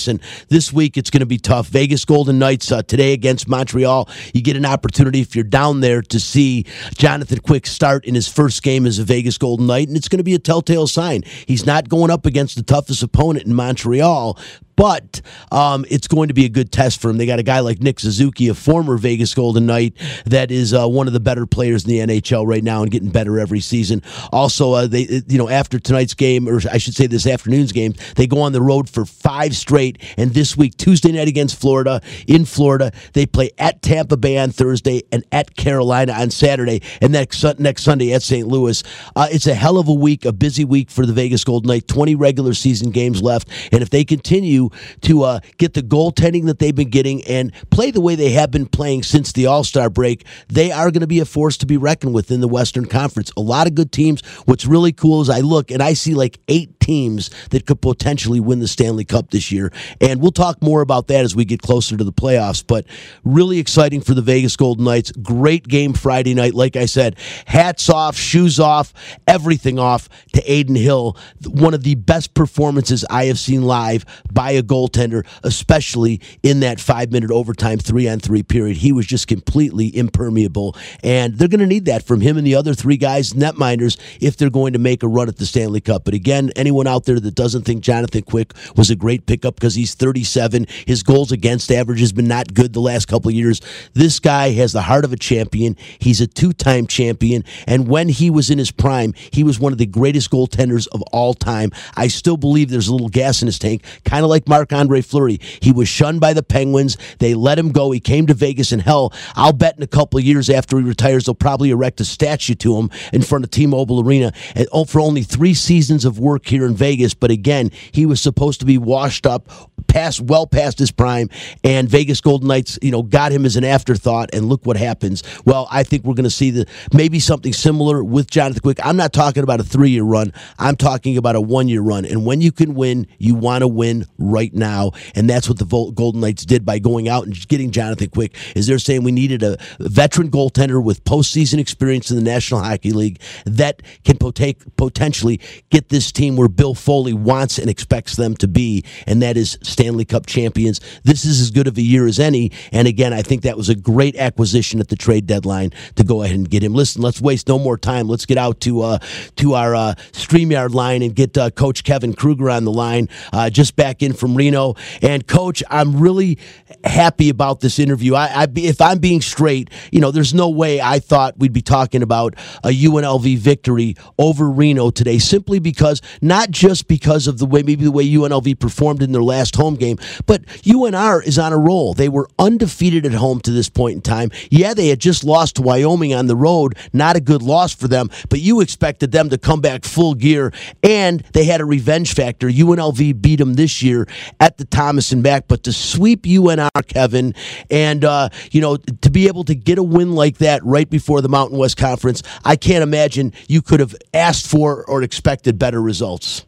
[0.50, 1.68] this week it's going to be tough.
[1.68, 4.10] Vegas Golden Knights uh, today against Montreal.
[4.34, 8.28] You get an opportunity if you're down there to see Jonathan Quick start in his
[8.28, 11.24] first game as a Vegas Golden Knight, and it's going to be a telltale sign.
[11.46, 14.38] He's not going up against the toughest opponent in Montreal,
[14.80, 15.20] but
[15.52, 17.18] um, it's going to be a good test for him.
[17.18, 19.94] They got a guy like Nick Suzuki, a former Vegas Golden Knight,
[20.26, 23.10] that is uh, one of the better players in the NHL right now and getting
[23.10, 24.02] better every season.
[24.32, 27.94] Also, uh, they you know after tonight's game, or I should say this afternoon's game,
[28.16, 30.02] they go on the road for five straight.
[30.18, 34.52] And this week, Tuesday night against Florida in Florida, they play at Tampa Bay on
[34.52, 38.48] Thursday and at Carolina on Saturday, and next next Sunday at St.
[38.48, 38.82] Louis.
[39.14, 41.90] Uh, it's a hell of a week, a busy week for the Vegas Golden Knight.
[41.90, 44.69] Twenty regular season games left, and if they continue
[45.02, 48.52] to uh, get the goaltending that they've been getting and play the way they have
[48.52, 51.66] been playing since the All Star break, they are going to be a force to
[51.66, 53.32] be reckoned with in the Western Conference.
[53.38, 54.26] A lot of good teams.
[54.46, 58.40] What's really cool is I look and I see like eight teams that could potentially
[58.40, 59.72] win the Stanley Cup this year.
[60.02, 62.66] And we'll talk more about that as we get closer to the playoffs.
[62.66, 62.88] But
[63.24, 65.12] really exciting for the Vegas Golden Knights.
[65.12, 66.56] Great game Friday night.
[66.56, 68.92] Like I said, hats off, shoes off,
[69.28, 71.16] everything off to Adin Hill.
[71.46, 76.80] One of the best performances I have seen live by a goaltender, especially in that
[76.80, 78.78] five minute overtime three on three period.
[78.78, 80.76] He was just completely impermeable.
[81.04, 84.38] And they're going to need that from him and the other three guys, netminders, if
[84.38, 86.04] they're going to make a run at the Stanley Cup.
[86.04, 89.76] But again, anyone out there that doesn't think Jonathan Quick was a great pickup because
[89.76, 93.62] he's 37, his goals against average has been not good the last couple of years.
[93.94, 95.76] This guy has the heart of a champion.
[96.00, 97.44] He's a two time champion.
[97.68, 101.02] And when he was in his prime, he was one of the greatest goaltenders of
[101.12, 101.72] all time.
[101.96, 105.02] I still believe there's a little gas in his tank, kind of like Marc Andre
[105.02, 105.40] Fleury.
[105.62, 106.98] He was shunned by the Penguins.
[107.20, 107.92] They let him go.
[107.92, 110.84] He came to Vegas, and hell, I'll bet in a couple of years after he
[110.84, 114.32] retires, they'll probably erect a statue to him in front of T-Mobile Arena.
[114.56, 118.22] And oh, for only three seasons of work here in Vegas, but again, he was
[118.22, 119.50] supposed to be washed up,
[119.90, 121.30] past well past his prime,
[121.64, 124.30] and Vegas Golden Knights, you know, got him as an afterthought.
[124.34, 125.24] And look what happens.
[125.46, 128.80] Well, I think we're going to see the maybe something similar with Jonathan Quick.
[128.84, 130.32] I'm not talking about a three year run.
[130.58, 132.06] I'm talking about a one year run.
[132.06, 134.92] And when you can win, you want to win right now.
[135.16, 138.36] And that's what the Golden Knights did by going out and getting Jonathan Quick.
[138.56, 142.92] Is they're saying we needed a veteran goaltender with postseason experience in the National Hockey
[142.92, 148.48] League that can potentially get this team where Bill Foley wants and expects them to
[148.48, 150.82] be, and that is Stanley Cup champions.
[151.06, 152.52] This is as good of a year as any.
[152.74, 156.22] And again, I think that was a great acquisition at the trade deadline to go
[156.22, 156.74] ahead and get him.
[156.74, 158.10] Listen, let's waste no more time.
[158.10, 159.00] Let's get out to uh,
[159.38, 163.08] to our uh, Streamyard line and get uh, Coach Kevin Kruger on the line.
[163.32, 164.76] Uh, just back in from Reno.
[165.02, 166.40] And coach, I'm really
[166.84, 168.16] happy about this interview.
[168.16, 171.62] I, I, if I'm being straight, you know, there's no way I thought we'd be
[171.62, 177.46] talking about a UNLV victory over Reno today, simply because not just because of the
[177.46, 181.54] way maybe the way UNLV performed in their last home game, but UNR is on
[181.54, 181.94] a roll.
[181.94, 184.32] They were undefeated at home to this point in time.
[184.50, 187.88] Yeah, they had just lost to Wyoming on the road, not a good loss for
[187.88, 190.54] them, but you expected them to come back full gear,
[190.84, 192.48] and they had a revenge factor.
[192.48, 194.08] UNLV beat them this year
[194.40, 197.34] at the Thomas and Mack, but to sweep UNR, Kevin,
[197.70, 201.22] and uh, you know to be able to get a win like that right before
[201.22, 205.82] the Mountain West Conference, I can't imagine you could have asked for or expected better
[205.82, 206.46] results.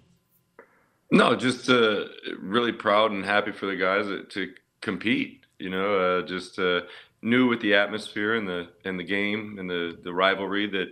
[1.11, 2.05] No, just uh,
[2.39, 5.45] really proud and happy for the guys to compete.
[5.59, 6.81] You know, uh, just uh,
[7.21, 10.87] knew with the atmosphere and the and the game and the the rivalry that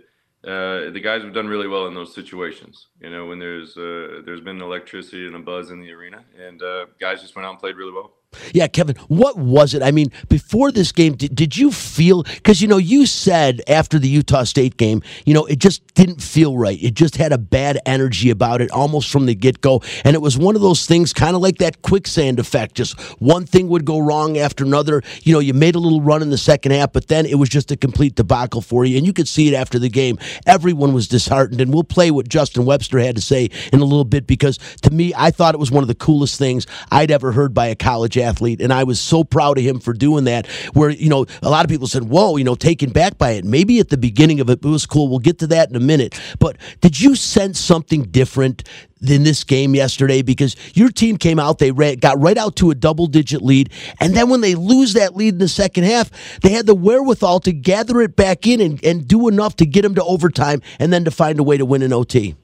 [0.48, 2.88] uh, the guys have done really well in those situations.
[3.00, 6.62] You know, when there's uh, there's been electricity and a buzz in the arena, and
[6.62, 8.19] uh, guys just went out and played really well.
[8.54, 9.82] Yeah, Kevin, what was it?
[9.82, 13.98] I mean, before this game, did, did you feel, because, you know, you said after
[13.98, 16.78] the Utah State game, you know, it just didn't feel right.
[16.80, 19.82] It just had a bad energy about it almost from the get go.
[20.04, 22.76] And it was one of those things, kind of like that quicksand effect.
[22.76, 25.02] Just one thing would go wrong after another.
[25.22, 27.48] You know, you made a little run in the second half, but then it was
[27.48, 28.96] just a complete debacle for you.
[28.96, 30.18] And you could see it after the game.
[30.46, 31.60] Everyone was disheartened.
[31.60, 34.90] And we'll play what Justin Webster had to say in a little bit because to
[34.90, 37.74] me, I thought it was one of the coolest things I'd ever heard by a
[37.74, 38.60] college athlete.
[38.60, 40.46] And I was so proud of him for doing that.
[40.72, 43.44] Where, you know, a lot of people said, whoa, you know, taken back by it.
[43.44, 45.08] Maybe at the beginning of it, it was cool.
[45.08, 46.18] We'll get to that in a minute.
[46.38, 48.64] But did you sense something different
[49.06, 52.74] in this game yesterday because your team came out, they got right out to a
[52.74, 53.70] double digit lead.
[53.98, 57.40] And then when they lose that lead in the second half, they had the wherewithal
[57.40, 60.92] to gather it back in and, and do enough to get them to overtime and
[60.92, 62.36] then to find a way to win an OT.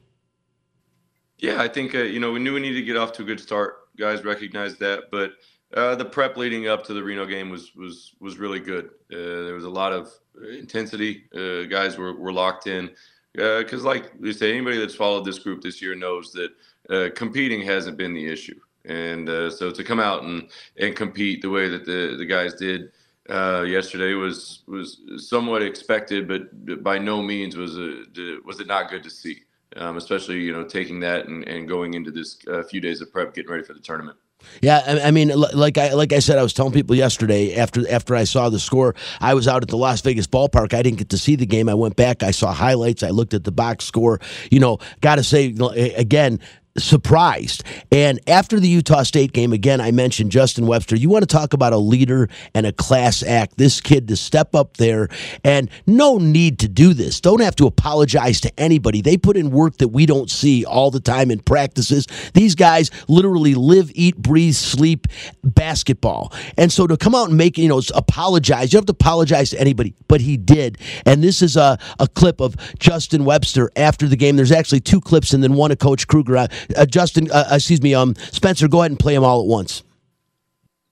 [1.38, 3.24] Yeah, I think, uh, you know, we knew we needed to get off to a
[3.26, 3.76] good start.
[3.98, 5.10] Guys recognized that.
[5.10, 5.32] But
[5.76, 8.86] uh, the prep leading up to the Reno game was was was really good.
[9.12, 10.10] Uh, there was a lot of
[10.50, 11.24] intensity.
[11.36, 12.90] Uh, guys were, were locked in
[13.34, 16.50] because, uh, like we say, anybody that's followed this group this year knows that
[16.88, 18.58] uh, competing hasn't been the issue.
[18.86, 22.92] And so to come out and, and compete the way that the, the guys did
[23.28, 28.04] yesterday was was somewhat expected, but by no means was a,
[28.44, 29.42] was it not good to see.
[29.74, 32.38] Um, especially you know taking that and, and going into this
[32.70, 34.16] few days of prep, getting ready for the tournament.
[34.62, 37.88] Yeah, I, I mean, like I like I said, I was telling people yesterday after
[37.90, 40.74] after I saw the score, I was out at the Las Vegas ballpark.
[40.74, 41.68] I didn't get to see the game.
[41.68, 44.20] I went back, I saw highlights, I looked at the box score.
[44.50, 45.54] You know, got to say
[45.96, 46.40] again,
[46.78, 47.64] surprised.
[47.90, 50.96] And after the Utah State game, again, I mentioned Justin Webster.
[50.96, 53.56] You want to talk about a leader and a class act.
[53.56, 55.08] This kid to step up there
[55.44, 57.20] and no need to do this.
[57.20, 59.02] Don't have to apologize to anybody.
[59.02, 62.06] They put in work that we don't see all the time in practices.
[62.34, 65.06] These guys literally live, eat, breathe, sleep
[65.42, 66.32] basketball.
[66.56, 69.50] And so to come out and make, you know, apologize, you don't have to apologize
[69.50, 70.78] to anybody, but he did.
[71.04, 74.36] And this is a, a clip of Justin Webster after the game.
[74.36, 77.82] There's actually two clips and then one of Coach Kruger uh, uh, Justin, uh, excuse
[77.82, 79.82] me, um, Spencer, go ahead and play them all at once.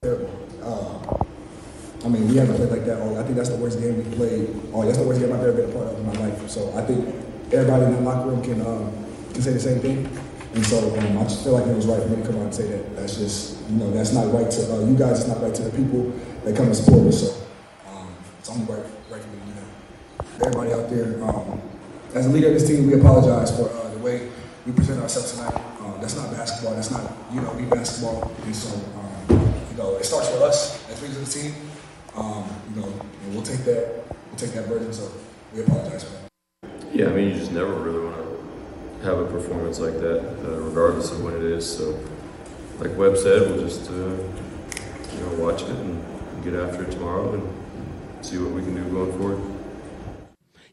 [0.03, 1.17] Uh,
[2.03, 3.17] I mean, we haven't played like that all.
[3.17, 4.49] I think that's the worst game we played.
[4.73, 6.49] Oh, that's the worst game I've ever been a part of in my life.
[6.49, 7.07] So I think
[7.51, 8.91] everybody in the locker room can um,
[9.33, 10.09] can say the same thing.
[10.53, 12.43] And so um, I just feel like it was right for me to come out
[12.43, 12.95] and say that.
[12.95, 15.19] That's just, you know, that's not right to uh, you guys.
[15.19, 16.13] It's not right to the people
[16.45, 17.21] that come and support us.
[17.21, 17.43] So
[17.89, 20.47] um, it's only right, right for me to do that.
[20.47, 21.61] Everybody out there, um,
[22.13, 24.31] as a leader of this team, we apologize for uh, the way
[24.65, 25.53] we present ourselves tonight.
[25.79, 26.73] Um, that's not basketball.
[26.75, 28.31] That's not, you know, we basketball.
[28.43, 31.53] And so, um, you know, it starts with us as leaders team.
[32.15, 32.93] Um, you know,
[33.29, 34.91] we'll take that, we'll take that burden.
[34.91, 35.11] So
[35.53, 36.93] we apologize for that.
[36.93, 40.61] Yeah, I mean, you just never really want to have a performance like that, uh,
[40.61, 41.77] regardless of when it is.
[41.77, 41.99] So,
[42.79, 46.03] like Webb said, we'll just, uh, you know, watch it and
[46.43, 49.54] get after it tomorrow and see what we can do going forward.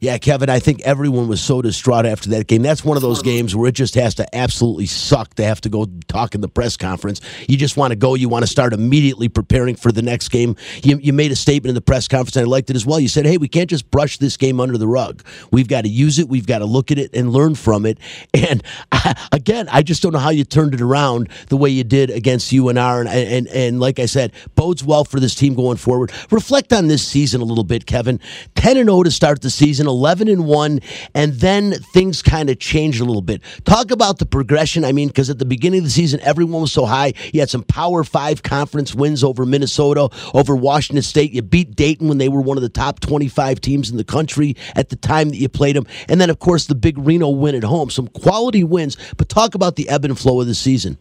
[0.02, 2.62] Yeah, Kevin, I think everyone was so distraught after that game.
[2.62, 5.68] That's one of those games where it just has to absolutely suck to have to
[5.68, 7.20] go talk in the press conference.
[7.48, 8.16] You just want to go.
[8.16, 10.56] You want to start immediately preparing for the next game.
[10.82, 12.98] You, you made a statement in the press conference, and I liked it as well.
[12.98, 15.22] You said, hey, we can't just brush this game under the rug.
[15.52, 16.28] We've got to use it.
[16.28, 17.98] We've got to look at it and learn from it.
[18.42, 18.62] And
[19.32, 22.50] again, I just don't know how you turned it around the way you did against
[22.50, 23.00] UNR.
[23.00, 26.12] And, and, and like I said, bodes well for this team going forward.
[26.30, 28.18] Reflect on this season a little bit, Kevin.
[28.56, 30.80] 10 and 0 to start the season 11 and 1,
[31.14, 33.42] and then things kind of changed a little bit.
[33.64, 34.84] Talk about the progression.
[34.84, 37.12] I mean, because at the beginning of the season, everyone was so high.
[37.32, 41.32] You had some Power Five conference wins over Minnesota, over Washington State.
[41.32, 44.56] You beat Dayton when they were one of the top 25 teams in the country
[44.74, 45.86] at the time that you played them.
[46.08, 47.90] And then, of course, the big Reno win at home.
[47.90, 50.98] Some quality wins, but talk about the ebb and flow of the season.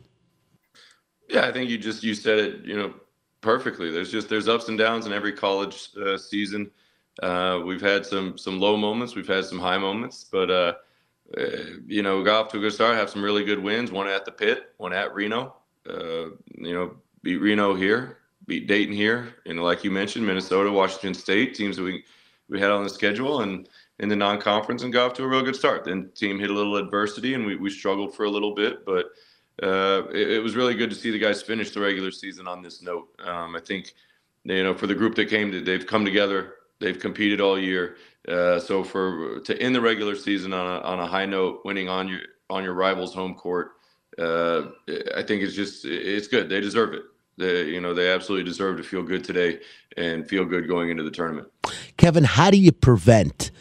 [1.29, 2.93] Yeah, I think you just you said it, you know,
[3.39, 3.91] perfectly.
[3.91, 6.71] There's just there's ups and downs in every college uh, season.
[7.21, 10.73] Uh, we've had some some low moments, we've had some high moments, but uh,
[11.37, 11.41] uh,
[11.85, 12.95] you know, got off to a good start.
[12.95, 13.91] Have some really good wins.
[13.91, 15.55] One at the pit, one at Reno.
[15.87, 21.13] Uh, you know, beat Reno here, beat Dayton here, and like you mentioned, Minnesota, Washington
[21.13, 22.03] State teams that we
[22.49, 25.41] we had on the schedule and in the non-conference and got off to a real
[25.41, 25.85] good start.
[25.85, 29.05] Then team hit a little adversity and we, we struggled for a little bit, but
[29.63, 32.63] uh, it, it, was really good to see the guys finish the regular season on
[32.63, 33.07] this note.
[33.23, 33.93] Um, I think
[34.43, 37.95] you know for the group that came, they've come together They've competed all year.
[38.27, 41.89] Uh, so for to end the regular season on a, on a high note, winning
[41.89, 43.71] on your on your rival's home court,
[44.19, 44.63] uh,
[45.15, 46.49] I think it's just it's good.
[46.49, 47.03] They deserve it.
[47.37, 49.59] They, you know, they absolutely deserve to feel good today
[49.97, 51.47] and feel good going into the tournament.
[51.97, 53.51] Kevin, how do you prevent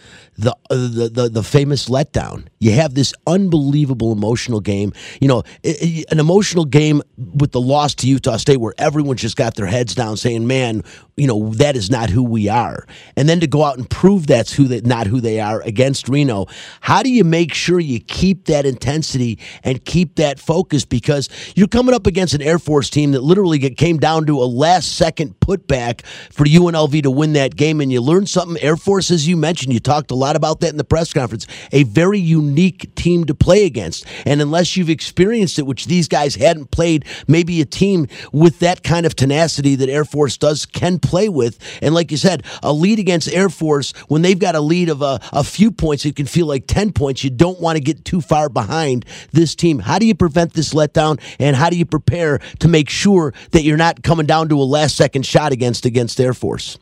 [0.41, 2.47] the, the the the famous letdown.
[2.63, 4.93] You have this unbelievable emotional game.
[5.19, 9.55] You know, an emotional game with the loss to Utah State, where everyone just got
[9.55, 10.85] their heads down, saying, "Man,
[11.17, 14.27] you know that is not who we are." And then to go out and prove
[14.27, 16.49] that's who they not who they are against Reno.
[16.83, 20.85] How do you make sure you keep that intensity and keep that focus?
[20.85, 24.45] Because you're coming up against an Air Force team that literally came down to a
[24.45, 28.63] last second putback for UNLV to win that game, and you learned something.
[28.63, 31.47] Air Force, as you mentioned, you talked a lot about that in the press conference.
[31.73, 36.35] A very unique team to play against, and unless you've experienced it, which these guys
[36.35, 40.99] hadn't played, maybe a team with that kind of tenacity that Air Force does can
[40.99, 41.59] play with.
[41.83, 45.03] And like you said, a lead against Air Force when they've got a lead of
[45.03, 47.25] a, a few points, it can feel like ten points.
[47.25, 49.79] You don't want to get too far behind this team.
[49.79, 53.63] How do you prevent this letdown, and how do you prepare to make sure that
[53.63, 56.79] you're not coming down to a last second shot against against Air Force?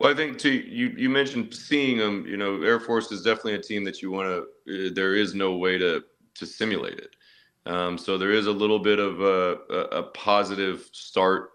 [0.00, 0.42] Well, I think.
[0.44, 2.26] You you mentioned seeing them.
[2.26, 4.28] You know, Air Force is definitely a team that you want
[4.66, 4.88] to.
[4.88, 6.04] Uh, there is no way to
[6.36, 7.16] to simulate it.
[7.66, 11.50] Um, so there is a little bit of a, a, a positive start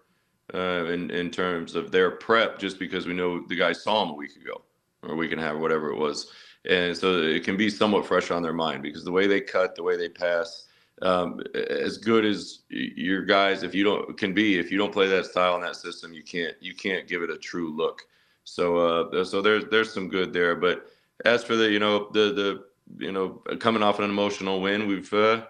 [0.54, 4.10] uh, in in terms of their prep, just because we know the guys saw them
[4.10, 4.62] a week ago
[5.02, 6.30] or a week and a half, whatever it was,
[6.70, 9.76] and so it can be somewhat fresh on their mind because the way they cut,
[9.76, 10.68] the way they pass,
[11.02, 15.08] um, as good as your guys, if you don't can be, if you don't play
[15.08, 18.02] that style in that system, you can't you can't give it a true look.
[18.46, 20.54] So uh, so there's there's some good there.
[20.54, 20.86] But
[21.24, 22.64] as for the you know the the
[23.04, 25.42] you know coming off an emotional win, we've uh,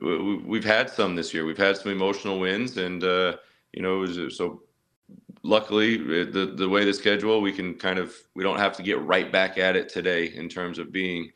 [0.00, 1.46] we've had some this year.
[1.46, 3.36] We've had some emotional wins, and uh,
[3.72, 4.62] you know so
[5.42, 9.00] luckily the the way the schedule we can kind of we don't have to get
[9.02, 11.30] right back at it today in terms of being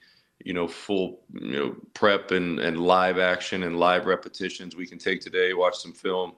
[0.45, 4.99] you know full you know prep and and live action and live repetitions we can
[4.99, 6.33] take today watch some film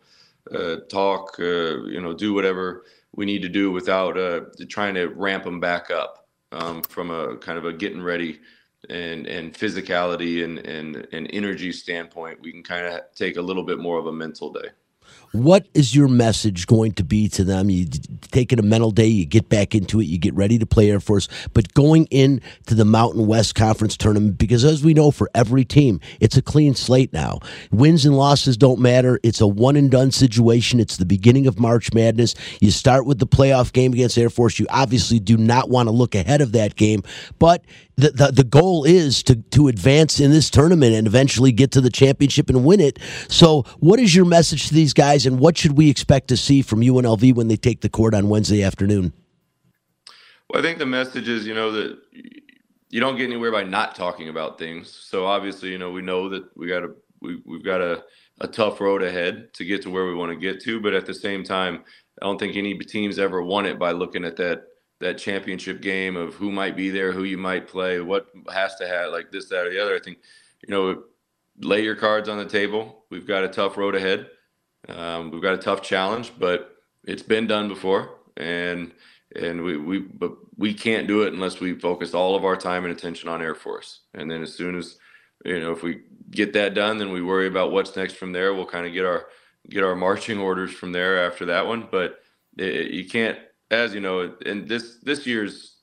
[0.54, 2.84] uh, talk uh, you know do whatever
[3.14, 7.36] we need to do without uh, trying to ramp them back up um, from a
[7.38, 8.40] kind of a getting ready
[8.90, 13.62] and and physicality and and, and energy standpoint we can kind of take a little
[13.62, 14.68] bit more of a mental day
[15.32, 17.70] what is your message going to be to them?
[17.70, 17.86] You
[18.30, 20.90] take it a mental day, you get back into it, you get ready to play
[20.90, 25.30] Air Force, but going into the Mountain West Conference tournament, because as we know, for
[25.34, 27.40] every team, it's a clean slate now.
[27.70, 29.18] Wins and losses don't matter.
[29.22, 30.80] It's a one and done situation.
[30.80, 32.34] It's the beginning of March Madness.
[32.60, 34.58] You start with the playoff game against Air Force.
[34.58, 37.02] You obviously do not want to look ahead of that game,
[37.38, 37.64] but
[37.96, 41.80] the, the, the goal is to, to advance in this tournament and eventually get to
[41.80, 42.98] the championship and win it.
[43.28, 46.62] So, what is your message to these guys, and what should we expect to see
[46.62, 49.12] from UNLV when they take the court on Wednesday afternoon?
[50.48, 51.98] Well, I think the message is, you know, that
[52.90, 54.90] you don't get anywhere by not talking about things.
[54.90, 56.90] So obviously, you know, we know that we got a
[57.20, 58.04] we, we've got a,
[58.40, 60.80] a tough road ahead to get to where we want to get to.
[60.80, 61.84] But at the same time,
[62.20, 64.64] I don't think any teams ever won it by looking at that
[65.02, 68.86] that championship game of who might be there, who you might play, what has to
[68.86, 69.96] have like this, that, or the other.
[69.96, 70.18] I think,
[70.66, 71.02] you know,
[71.60, 73.04] lay your cards on the table.
[73.10, 74.28] We've got a tough road ahead.
[74.88, 78.92] Um, we've got a tough challenge, but it's been done before, and
[79.34, 82.84] and we we but we can't do it unless we focus all of our time
[82.84, 84.00] and attention on Air Force.
[84.14, 84.98] And then as soon as
[85.44, 88.54] you know, if we get that done, then we worry about what's next from there.
[88.54, 89.26] We'll kind of get our
[89.68, 91.88] get our marching orders from there after that one.
[91.90, 92.20] But
[92.56, 93.38] it, you can't
[93.72, 95.78] as you know, and this this year's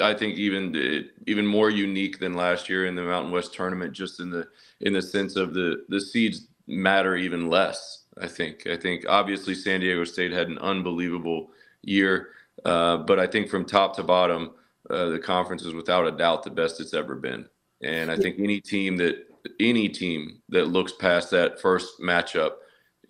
[0.00, 4.20] I think even even more unique than last year in the Mountain West tournament, just
[4.20, 4.46] in the
[4.80, 8.04] in the sense of the the seeds matter even less.
[8.20, 11.50] I think I think obviously San Diego State had an unbelievable
[11.82, 12.28] year,
[12.64, 14.52] uh, but I think from top to bottom,
[14.90, 17.46] uh, the conference is without a doubt the best it's ever been.
[17.82, 19.26] And I think any team that
[19.60, 22.52] any team that looks past that first matchup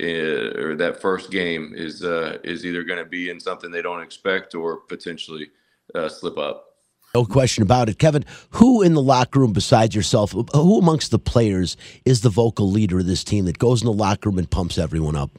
[0.02, 3.82] uh, or that first game is uh, is either going to be in something they
[3.82, 5.50] don't expect or potentially
[5.94, 6.70] uh, slip up.
[7.14, 8.24] No question about it, Kevin.
[8.50, 12.98] Who in the locker room besides yourself, who amongst the players is the vocal leader
[12.98, 15.30] of this team that goes in the locker room and pumps everyone up?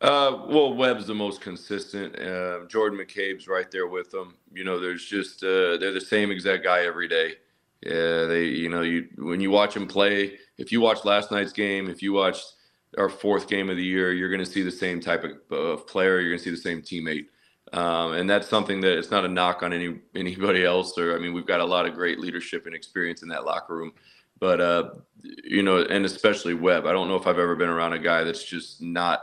[0.00, 2.18] Uh, well, Webb's the most consistent.
[2.18, 4.34] Uh, Jordan McCabe's right there with them.
[4.52, 7.34] You know, there's just uh, they're the same exact guy every day.
[7.82, 10.38] Yeah, they, you know, you when you watch them play.
[10.56, 12.54] If you watch last night's game, if you watched
[12.98, 15.86] our fourth game of the year, you're going to see the same type of, of
[15.86, 16.20] player.
[16.20, 17.26] You're going to see the same teammate.
[17.72, 20.98] Um, and that's something that it's not a knock on any anybody else.
[20.98, 23.74] Or I mean, we've got a lot of great leadership and experience in that locker
[23.74, 23.92] room.
[24.38, 24.90] But uh,
[25.22, 26.86] you know, and especially Webb.
[26.86, 29.20] I don't know if I've ever been around a guy that's just not.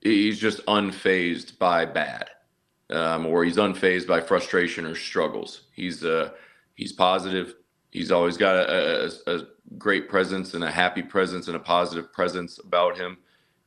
[0.00, 2.28] He's just unfazed by bad,
[2.90, 5.62] um, or he's unfazed by frustration or struggles.
[5.72, 6.30] He's uh,
[6.74, 7.54] he's positive.
[7.94, 9.46] He's always got a, a, a
[9.78, 13.18] great presence and a happy presence and a positive presence about him.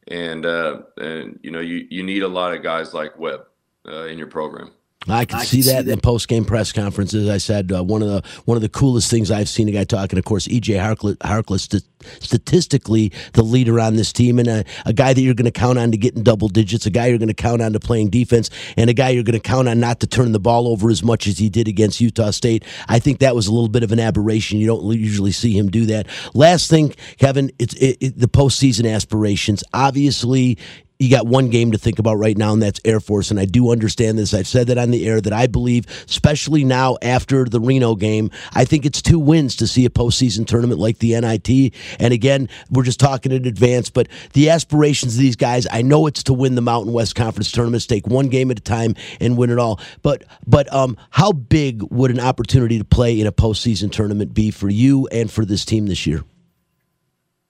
[0.10, 3.48] And uh, and you know you you need a lot of guys like Webb
[3.88, 4.72] uh, in your program.
[5.10, 7.30] I can see that in the post game press conferences.
[7.30, 9.84] I said uh, one of the one of the coolest things I've seen a guy
[9.84, 10.20] talking.
[10.20, 11.84] Of course, EJ Harkless, Harkless st-
[12.20, 15.78] statistically the leader on this team, and a, a guy that you're going to count
[15.78, 18.10] on to get in double digits, a guy you're going to count on to playing
[18.10, 20.90] defense, and a guy you're going to count on not to turn the ball over
[20.90, 22.64] as much as he did against Utah State.
[22.88, 24.60] I think that was a little bit of an aberration.
[24.60, 26.08] You don't usually see him do that.
[26.34, 29.64] Last thing, Kevin, it's it, it, the postseason aspirations.
[29.74, 30.58] Obviously,
[31.00, 33.30] you got one game to think about right now, and that's Air Force.
[33.30, 34.34] And I do understand this.
[34.34, 38.32] I've said that on the air that I believe, especially now after the Reno game,
[38.54, 41.74] I think it's two wins to see a postseason tournament like the NIT.
[42.00, 46.08] And again, we're just talking in advance, but the aspirations of these guys, I know
[46.08, 49.38] it's to win the Mountain West Conference tournaments, take one game at a time and
[49.38, 49.80] win it all.
[50.02, 54.50] But but um, how big would an opportunity to play in a postseason tournament be
[54.50, 56.24] for you and for this team this year?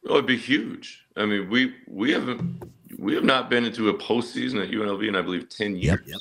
[0.03, 1.05] Well, it'd be huge.
[1.15, 2.61] I mean, we we haven't
[2.97, 5.99] we have not been into a postseason at UNLV in I believe ten years.
[6.05, 6.19] Yep,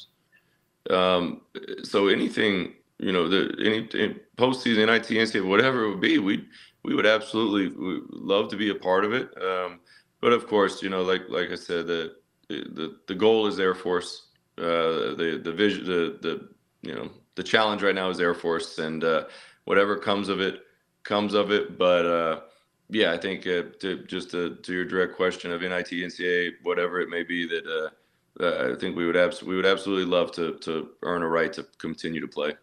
[0.89, 0.97] yep.
[0.97, 1.41] Um,
[1.83, 6.47] so anything you know, the any, any postseason, NIT, NCAA, whatever it would be, we
[6.83, 9.31] we would absolutely we love to be a part of it.
[9.43, 9.81] Um,
[10.21, 12.15] but of course, you know, like like I said, the
[12.49, 14.29] the the goal is Air Force.
[14.59, 16.49] Uh, the the vision, the the
[16.83, 19.25] you know, the challenge right now is Air Force, and uh,
[19.65, 20.63] whatever comes of it
[21.03, 21.77] comes of it.
[21.77, 22.41] But uh,
[22.91, 27.01] yeah, I think uh, to just to, to, your direct question of NIT, NCAA, whatever
[27.01, 30.33] it may be, that uh, uh, I think we would abs- we would absolutely love
[30.33, 32.55] to to earn a right to continue to play.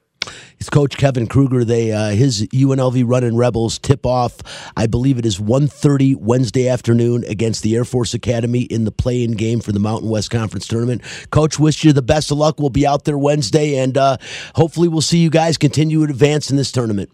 [0.60, 1.66] It's Coach Kevin Kruger.
[1.66, 4.38] They uh, his UNLV Running Rebels tip off.
[4.78, 9.34] I believe it is 1.30 Wednesday afternoon against the Air Force Academy in the play-in
[9.34, 11.02] game for the Mountain West Conference tournament.
[11.32, 12.60] Coach, wish you the best of luck.
[12.60, 14.18] We'll be out there Wednesday, and uh,
[14.56, 17.10] hopefully, we'll see you guys continue to advance in this tournament.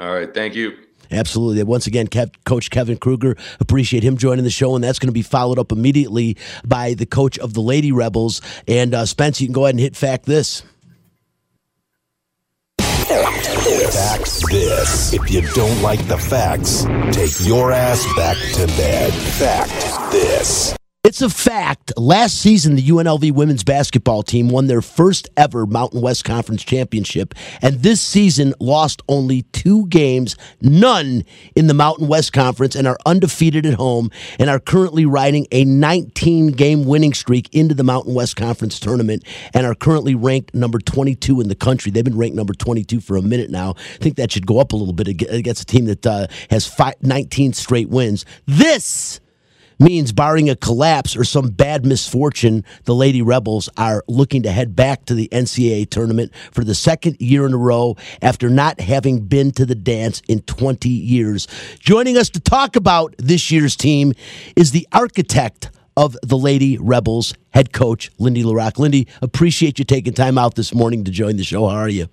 [0.00, 0.83] All right, thank you.
[1.14, 1.62] Absolutely.
[1.62, 2.08] Once again,
[2.44, 5.72] Coach Kevin Kruger, appreciate him joining the show, and that's going to be followed up
[5.72, 8.40] immediately by the coach of the Lady Rebels.
[8.66, 10.62] And uh, Spence, you can go ahead and hit fact this.
[13.94, 15.12] Fact this.
[15.12, 19.12] If you don't like the facts, take your ass back to bed.
[19.12, 20.76] Fact this.
[21.04, 21.92] It's a fact.
[21.98, 27.34] Last season, the UNLV women's basketball team won their first ever Mountain West Conference championship,
[27.60, 31.24] and this season lost only two games, none
[31.54, 35.66] in the Mountain West Conference, and are undefeated at home, and are currently riding a
[35.66, 40.78] 19 game winning streak into the Mountain West Conference tournament, and are currently ranked number
[40.78, 41.92] 22 in the country.
[41.92, 43.74] They've been ranked number 22 for a minute now.
[43.76, 46.66] I think that should go up a little bit against a team that uh, has
[46.66, 48.24] five, 19 straight wins.
[48.46, 49.20] This
[49.78, 54.76] means, barring a collapse or some bad misfortune, the Lady Rebels are looking to head
[54.76, 59.20] back to the NCAA tournament for the second year in a row after not having
[59.26, 61.46] been to the dance in 20 years.
[61.78, 64.12] Joining us to talk about this year's team
[64.56, 68.78] is the architect of the Lady Rebels, head coach Lindy La Rocque.
[68.78, 71.68] Lindy, appreciate you taking time out this morning to join the show.
[71.68, 72.08] How are you?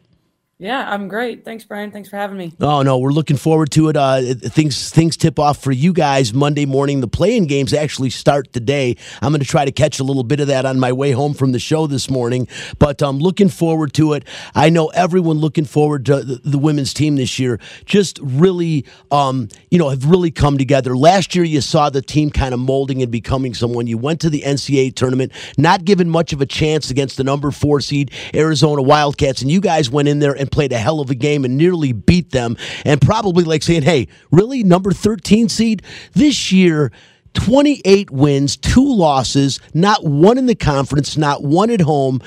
[0.62, 1.44] Yeah, I'm great.
[1.44, 1.90] Thanks, Brian.
[1.90, 2.54] Thanks for having me.
[2.62, 3.98] Oh no, we're looking forward to it.
[3.98, 7.02] Uh, things things tip off for you guys Monday morning.
[7.02, 8.96] The play-in games actually start today.
[9.24, 11.34] I'm going to try to catch a little bit of that on my way home
[11.34, 12.48] from the show this morning.
[12.78, 14.24] But I'm looking forward to it.
[14.54, 17.60] I know everyone looking forward to the, the women's team this year.
[17.86, 20.96] Just really, um, you know, have really come together.
[20.96, 23.88] Last year, you saw the team kind of molding and becoming someone.
[23.88, 27.50] You went to the NCAA tournament, not given much of a chance against the number
[27.50, 31.10] four seed Arizona Wildcats, and you guys went in there and played a hell of
[31.10, 35.82] a game and nearly beat them, and probably like saying, hey, really, number 13 seed?
[36.14, 36.92] This year,
[37.34, 42.22] 28 wins, two losses, not one in the conference, not one at home.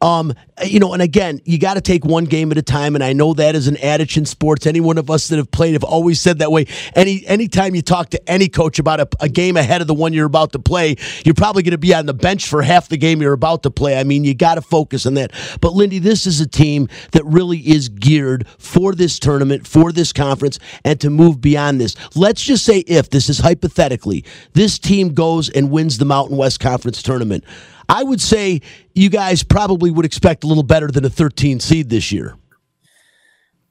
[0.00, 0.34] Um,
[0.64, 2.94] you know, and again, you got to take one game at a time.
[2.94, 4.66] And I know that is an adage in sports.
[4.66, 6.66] Any one of us that have played have always said that way.
[6.94, 10.12] Any anytime you talk to any coach about a, a game ahead of the one
[10.12, 12.96] you're about to play, you're probably going to be on the bench for half the
[12.96, 13.98] game you're about to play.
[13.98, 15.32] I mean, you got to focus on that.
[15.60, 20.12] But Lindy, this is a team that really is geared for this tournament, for this
[20.12, 21.96] conference, and to move beyond this.
[22.14, 26.60] Let's just say if this is hypothetically, this team goes and wins the Mountain West
[26.60, 27.44] Conference tournament.
[27.88, 28.60] I would say
[28.94, 32.36] you guys probably would expect a little better than a 13 seed this year.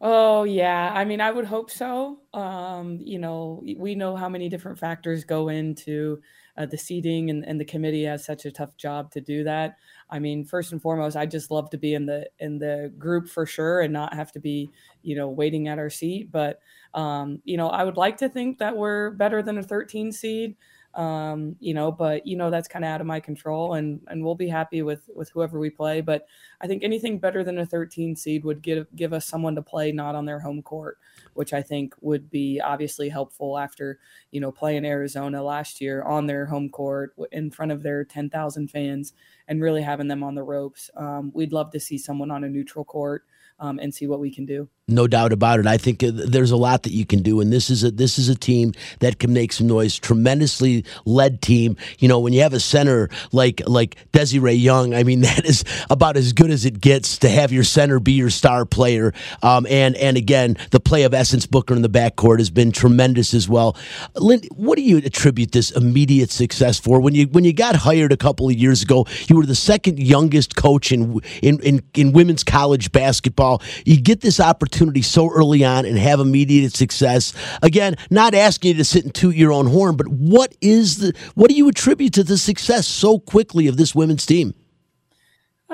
[0.05, 2.19] Oh yeah, I mean, I would hope so.
[2.33, 6.19] Um, you know, we know how many different factors go into
[6.57, 9.77] uh, the seeding, and, and the committee has such a tough job to do that.
[10.09, 13.29] I mean, first and foremost, I just love to be in the in the group
[13.29, 14.69] for sure, and not have to be,
[15.03, 16.33] you know, waiting at our seat.
[16.33, 16.59] But
[16.93, 20.57] um, you know, I would like to think that we're better than a 13 seed
[20.95, 24.23] um, you know, but you know that's kind of out of my control, and and
[24.23, 26.01] we'll be happy with with whoever we play.
[26.01, 26.27] But
[26.61, 29.91] I think anything better than a 13 seed would give give us someone to play
[29.91, 30.99] not on their home court,
[31.33, 33.99] which I think would be obviously helpful after
[34.31, 38.67] you know playing Arizona last year on their home court in front of their 10,000
[38.69, 39.13] fans
[39.47, 40.89] and really having them on the ropes.
[40.95, 43.25] Um, we'd love to see someone on a neutral court
[43.59, 44.69] um, and see what we can do.
[44.89, 45.65] No doubt about it.
[45.65, 48.19] I think uh, there's a lot that you can do, and this is a this
[48.19, 49.97] is a team that can make some noise.
[49.97, 51.77] Tremendously led team.
[51.99, 55.63] You know, when you have a center like like Desi-Rae Young, I mean that is
[55.89, 59.13] about as good as it gets to have your center be your star player.
[59.41, 63.33] Um, and and again, the play of Essence Booker in the backcourt has been tremendous
[63.33, 63.77] as well.
[64.15, 66.99] Lynn, what do you attribute this immediate success for?
[66.99, 69.97] When you when you got hired a couple of years ago, you were the second
[69.97, 73.61] youngest coach in in in, in women's college basketball.
[73.85, 77.31] You get this opportunity opportunity so early on and have immediate success.
[77.61, 81.13] Again, not asking you to sit and toot your own horn, but what is the
[81.35, 84.55] what do you attribute to the success so quickly of this women's team?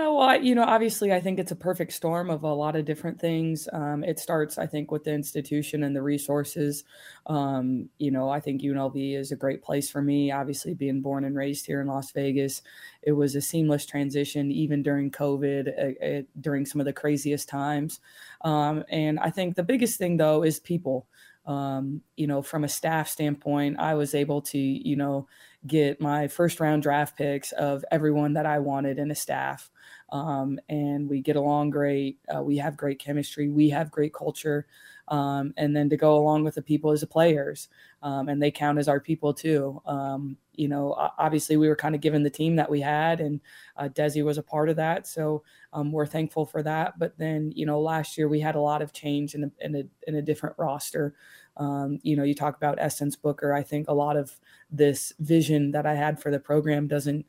[0.01, 2.85] Oh, well, you know, obviously, I think it's a perfect storm of a lot of
[2.85, 3.67] different things.
[3.73, 6.85] Um, it starts, I think, with the institution and the resources.
[7.25, 10.31] Um, you know, I think UNLV is a great place for me.
[10.31, 12.61] Obviously, being born and raised here in Las Vegas,
[13.01, 17.49] it was a seamless transition, even during COVID, uh, uh, during some of the craziest
[17.49, 17.99] times.
[18.41, 21.07] Um, and I think the biggest thing, though, is people.
[21.49, 25.27] Um, you know, from a staff standpoint, I was able to, you know,
[25.65, 29.71] get my first round draft picks of everyone that I wanted in a staff.
[30.11, 32.19] Um, and we get along great.
[32.33, 33.49] Uh, we have great chemistry.
[33.49, 34.67] We have great culture.
[35.09, 37.67] Um, and then to go along with the people as the players,
[38.03, 39.81] um, and they count as our people too.
[39.85, 43.41] Um, you know, obviously we were kind of given the team that we had, and
[43.75, 45.07] uh, Desi was a part of that.
[45.07, 45.43] So
[45.73, 46.99] um, we're thankful for that.
[46.99, 49.75] But then, you know, last year we had a lot of change in a, in
[49.75, 51.15] a, in a different roster.
[51.57, 53.53] Um, you know, you talk about Essence Booker.
[53.53, 54.39] I think a lot of
[54.69, 57.25] this vision that I had for the program doesn't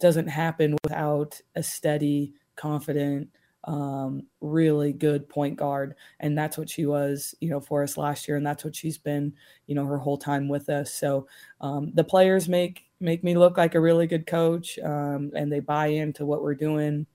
[0.00, 3.30] doesn't happen without a steady, confident,
[3.64, 8.28] um, really good point guard, and that's what she was, you know, for us last
[8.28, 9.34] year, and that's what she's been,
[9.66, 10.92] you know, her whole time with us.
[10.92, 11.26] So
[11.60, 15.60] um, the players make make me look like a really good coach, um, and they
[15.60, 17.06] buy into what we're doing,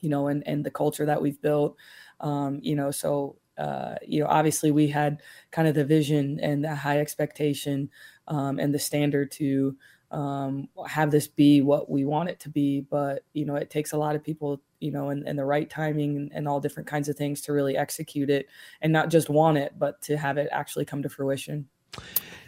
[0.00, 1.76] you know, and and the culture that we've built,
[2.20, 2.90] um, you know.
[2.90, 7.88] So uh, you know, obviously we had kind of the vision and the high expectation
[8.28, 9.76] um, and the standard to
[10.10, 12.80] um, have this be what we want it to be.
[12.80, 15.70] But, you know, it takes a lot of people, you know, and, and the right
[15.70, 18.48] timing and, and all different kinds of things to really execute it
[18.82, 21.66] and not just want it, but to have it actually come to fruition.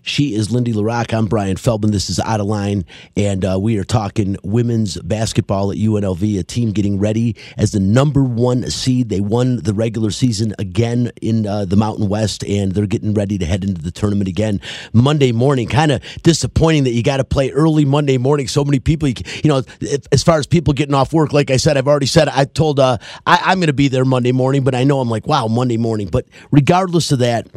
[0.06, 1.12] She is Lindy La Rocque.
[1.12, 1.90] I'm Brian Feldman.
[1.90, 2.84] This is Out of Line,
[3.16, 7.80] and uh, we are talking women's basketball at UNLV, a team getting ready as the
[7.80, 9.08] number one seed.
[9.08, 13.36] They won the regular season again in uh, the Mountain West, and they're getting ready
[13.36, 14.60] to head into the tournament again
[14.92, 15.66] Monday morning.
[15.66, 18.46] Kind of disappointing that you got to play early Monday morning.
[18.46, 19.64] So many people, you, know,
[20.12, 22.78] as far as people getting off work, like I said, I've already said, I told
[22.78, 25.48] uh, I, am going to be there Monday morning, but I know I'm like, wow,
[25.48, 26.06] Monday morning.
[26.06, 27.48] But regardless of that,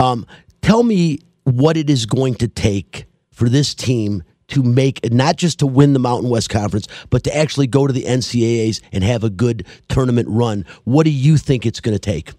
[0.00, 0.26] um,
[0.62, 5.58] tell me what it is going to take for this team to make not just
[5.60, 9.24] to win the Mountain West Conference, but to actually go to the NCAAs and have
[9.24, 10.66] a good tournament run.
[10.84, 12.32] What do you think it's going to take?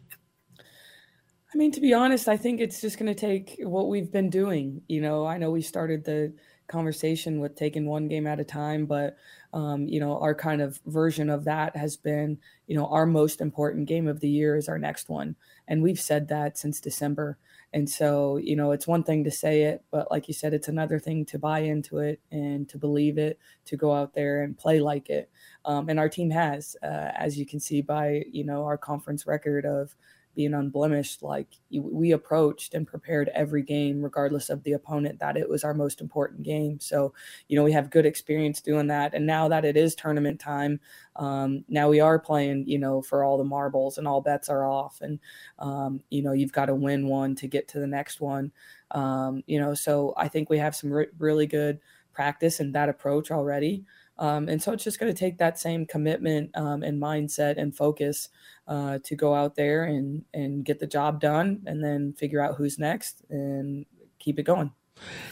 [1.53, 4.29] I mean, to be honest, I think it's just going to take what we've been
[4.29, 4.81] doing.
[4.87, 6.33] You know, I know we started the
[6.67, 9.15] conversation with taking one game at a time, but
[9.53, 13.39] um, you know, our kind of version of that has been, you know, our most
[13.39, 15.35] important game of the year is our next one,
[15.67, 17.37] and we've said that since December.
[17.73, 20.67] And so, you know, it's one thing to say it, but like you said, it's
[20.67, 24.57] another thing to buy into it and to believe it, to go out there and
[24.57, 25.31] play like it.
[25.65, 29.25] Um, and our team has, uh, as you can see by, you know, our conference
[29.25, 29.95] record of
[30.35, 31.23] being unblemished.
[31.23, 35.73] Like we approached and prepared every game, regardless of the opponent, that it was our
[35.73, 36.79] most important game.
[36.79, 37.13] So,
[37.47, 39.13] you know, we have good experience doing that.
[39.13, 40.79] And now that it is tournament time,
[41.15, 44.65] um, now we are playing, you know, for all the marbles and all bets are
[44.65, 44.99] off.
[45.01, 45.19] And,
[45.59, 48.51] um, you know, you've got to win one to get to the next one.
[48.91, 51.79] Um, you know, so I think we have some re- really good
[52.13, 53.83] practice and that approach already.
[54.17, 57.75] Um, and so it's just going to take that same commitment um, and mindset and
[57.75, 58.29] focus
[58.67, 62.55] uh, to go out there and and get the job done, and then figure out
[62.55, 63.85] who's next and
[64.19, 64.71] keep it going.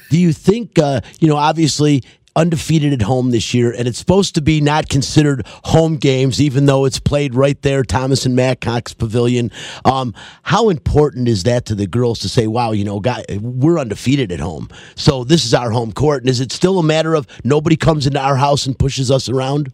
[0.10, 1.38] Do you think uh, you know?
[1.38, 2.04] Obviously,
[2.36, 6.66] undefeated at home this year, and it's supposed to be not considered home games, even
[6.66, 9.52] though it's played right there, Thomas and Mack Pavilion.
[9.86, 10.14] Um,
[10.44, 14.32] how important is that to the girls to say, "Wow, you know, guy, we're undefeated
[14.32, 16.24] at home, so this is our home court"?
[16.24, 19.28] And is it still a matter of nobody comes into our house and pushes us
[19.30, 19.72] around?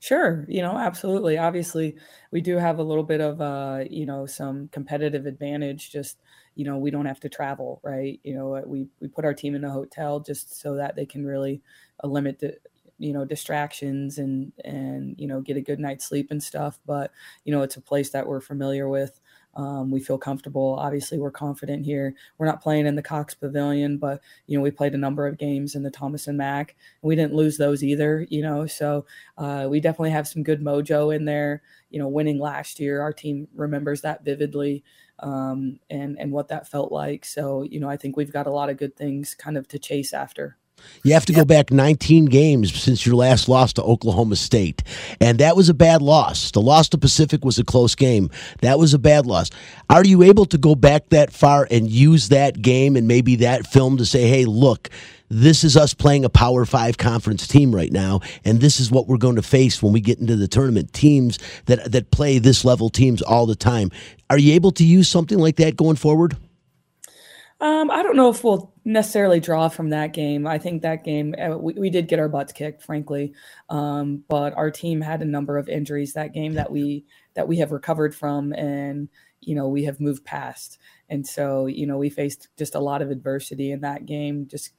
[0.00, 1.38] Sure, you know, absolutely.
[1.38, 1.96] Obviously,
[2.30, 5.90] we do have a little bit of, uh, you know, some competitive advantage.
[5.90, 6.18] Just,
[6.54, 8.20] you know, we don't have to travel, right?
[8.22, 11.26] You know, we we put our team in a hotel just so that they can
[11.26, 11.62] really
[12.02, 12.56] uh, limit the,
[12.98, 16.78] you know, distractions and and you know get a good night's sleep and stuff.
[16.86, 17.12] But
[17.44, 19.20] you know, it's a place that we're familiar with.
[19.56, 20.76] Um, we feel comfortable.
[20.80, 22.14] Obviously, we're confident here.
[22.38, 25.38] We're not playing in the Cox Pavilion, but you know we played a number of
[25.38, 28.26] games in the Thomas and Mack, and we didn't lose those either.
[28.30, 29.06] You know, so
[29.38, 31.62] uh, we definitely have some good mojo in there.
[31.90, 34.82] You know, winning last year, our team remembers that vividly,
[35.20, 37.24] um, and and what that felt like.
[37.24, 39.78] So you know, I think we've got a lot of good things kind of to
[39.78, 40.56] chase after.
[41.02, 44.82] You have to go back 19 games since your last loss to Oklahoma State.
[45.20, 46.50] And that was a bad loss.
[46.50, 48.30] The loss to Pacific was a close game.
[48.60, 49.50] That was a bad loss.
[49.88, 53.66] Are you able to go back that far and use that game and maybe that
[53.66, 54.90] film to say, hey, look,
[55.28, 59.08] this is us playing a Power Five conference team right now, and this is what
[59.08, 60.92] we're going to face when we get into the tournament.
[60.92, 63.90] Teams that that play this level teams all the time.
[64.30, 66.36] Are you able to use something like that going forward?
[67.60, 70.46] Um, I don't know if we'll necessarily draw from that game.
[70.46, 73.32] I think that game uh, we, we did get our butts kicked, frankly,
[73.70, 77.58] um, but our team had a number of injuries that game that we that we
[77.58, 79.08] have recovered from, and
[79.40, 80.78] you know we have moved past.
[81.08, 84.72] And so you know we faced just a lot of adversity in that game, just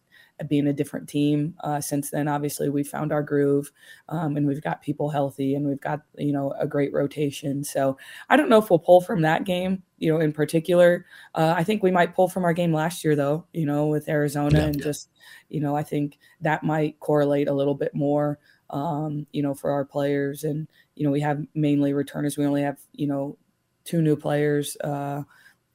[0.47, 1.55] being a different team.
[1.63, 3.71] Uh, since then, obviously, we found our groove,
[4.09, 7.63] um, and we've got people healthy, and we've got you know a great rotation.
[7.63, 7.97] So
[8.29, 11.05] I don't know if we'll pull from that game, you know, in particular.
[11.33, 14.09] Uh, I think we might pull from our game last year, though, you know, with
[14.09, 15.09] Arizona, yeah, and just
[15.49, 19.71] you know, I think that might correlate a little bit more, um, you know, for
[19.71, 20.43] our players.
[20.43, 22.37] And you know, we have mainly returners.
[22.37, 23.37] We only have you know
[23.85, 25.23] two new players uh,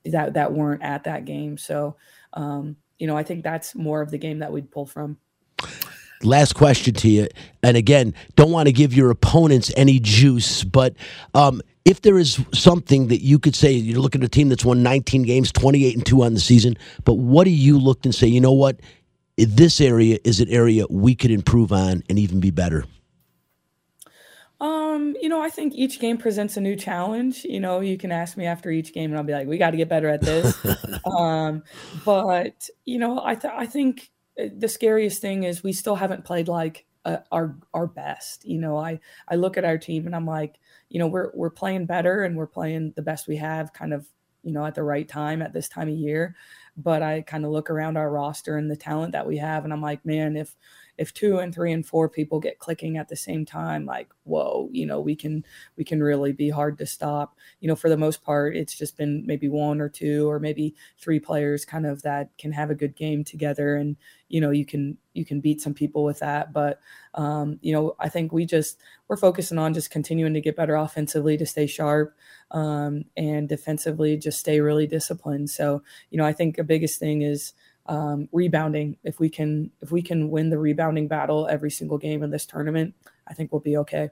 [0.05, 1.97] that that weren't at that game, so.
[2.35, 5.17] Um, you know, I think that's more of the game that we'd pull from.
[6.23, 7.29] Last question to you,
[7.63, 10.95] and again, don't want to give your opponents any juice, but
[11.33, 14.65] um, if there is something that you could say, you're looking at a team that's
[14.65, 18.15] won 19 games, 28 and two on the season, but what do you look and
[18.15, 18.27] say?
[18.27, 18.81] You know what?
[19.39, 22.85] This area is an area we could improve on and even be better.
[24.61, 27.45] Um, you know, I think each game presents a new challenge.
[27.45, 29.71] You know, you can ask me after each game, and I'll be like, "We got
[29.71, 30.55] to get better at this."
[31.07, 31.63] um,
[32.05, 36.25] but you know, I th- I think uh, the scariest thing is we still haven't
[36.25, 38.45] played like uh, our our best.
[38.45, 40.59] You know, I I look at our team and I'm like,
[40.91, 44.07] you know, we're we're playing better and we're playing the best we have, kind of,
[44.43, 46.37] you know, at the right time at this time of year.
[46.77, 49.73] But I kind of look around our roster and the talent that we have, and
[49.73, 50.55] I'm like, man, if
[51.01, 54.69] if two and three and four people get clicking at the same time like whoa
[54.71, 55.43] you know we can
[55.77, 57.35] we can really be hard to stop.
[57.61, 60.75] You know for the most part it's just been maybe one or two or maybe
[60.99, 63.97] three players kind of that can have a good game together and
[64.29, 66.53] you know you can you can beat some people with that.
[66.53, 66.81] But
[67.15, 68.79] um, you know i think we just
[69.09, 72.15] we're focusing on just continuing to get better offensively to stay sharp
[72.53, 75.49] um, and defensively just stay really disciplined.
[75.51, 77.55] So you know i think the biggest thing is
[77.91, 78.97] um, rebounding.
[79.05, 82.47] If we can if we can win the rebounding battle every single game in this
[82.47, 82.95] tournament,
[83.29, 84.11] I think we'll be okay.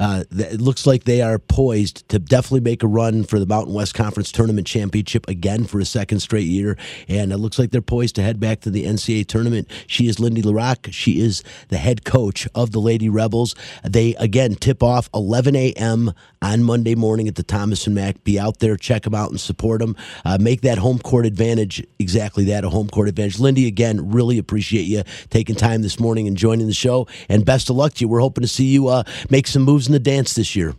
[0.00, 3.74] Uh, it looks like they are poised to definitely make a run for the Mountain
[3.74, 6.78] West Conference Tournament Championship again for a second straight year.
[7.06, 9.70] And it looks like they're poised to head back to the NCAA tournament.
[9.86, 10.88] She is Lindy La Rocque.
[10.90, 13.54] She is the head coach of the Lady Rebels.
[13.84, 16.12] They, again, tip off 11 a.m.
[16.42, 18.22] on Monday morning at the Thomas and Mack.
[18.24, 19.96] Be out there, check them out, and support them.
[20.24, 23.38] Uh, make that home court advantage exactly that a home court advantage.
[23.38, 27.06] Lindy, again, really appreciate you taking time this morning and joining the show.
[27.28, 28.08] And best of luck to you.
[28.08, 30.74] We're hoping to see you uh, make some moves in the dance this year.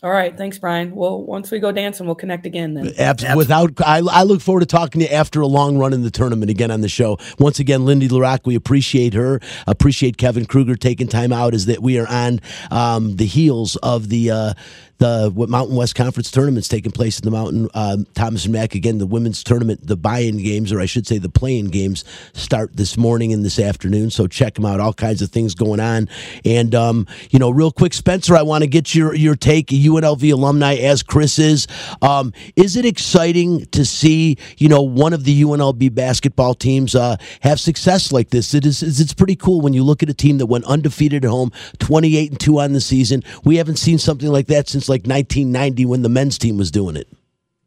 [0.00, 0.94] All right, thanks, Brian.
[0.94, 2.92] Well, once we go dancing, we'll connect again then.
[2.96, 3.36] Absolutely.
[3.36, 6.10] Without, I, I look forward to talking to you after a long run in the
[6.12, 7.18] tournament again on the show.
[7.40, 9.40] Once again, Lindy La Rocque, we appreciate her.
[9.66, 11.52] Appreciate Kevin Kruger taking time out.
[11.52, 12.40] Is that we are on
[12.70, 14.30] um, the heels of the.
[14.30, 14.54] Uh,
[14.98, 18.98] the Mountain West Conference tournaments taking place in the Mountain um, Thomas and Mack again.
[18.98, 22.96] The women's tournament, the buy-in games, or I should say, the play-in games, start this
[22.96, 24.10] morning and this afternoon.
[24.10, 24.80] So check them out.
[24.80, 26.08] All kinds of things going on.
[26.44, 29.68] And um, you know, real quick, Spencer, I want to get your your take.
[29.68, 31.66] UNLV alumni, as Chris is.
[32.02, 37.16] Um, is it exciting to see you know one of the UNLV basketball teams uh,
[37.40, 38.52] have success like this?
[38.52, 38.82] It is.
[38.82, 42.30] It's pretty cool when you look at a team that went undefeated at home, twenty-eight
[42.32, 43.22] and two on the season.
[43.44, 46.96] We haven't seen something like that since like 1990 when the men's team was doing
[46.96, 47.08] it.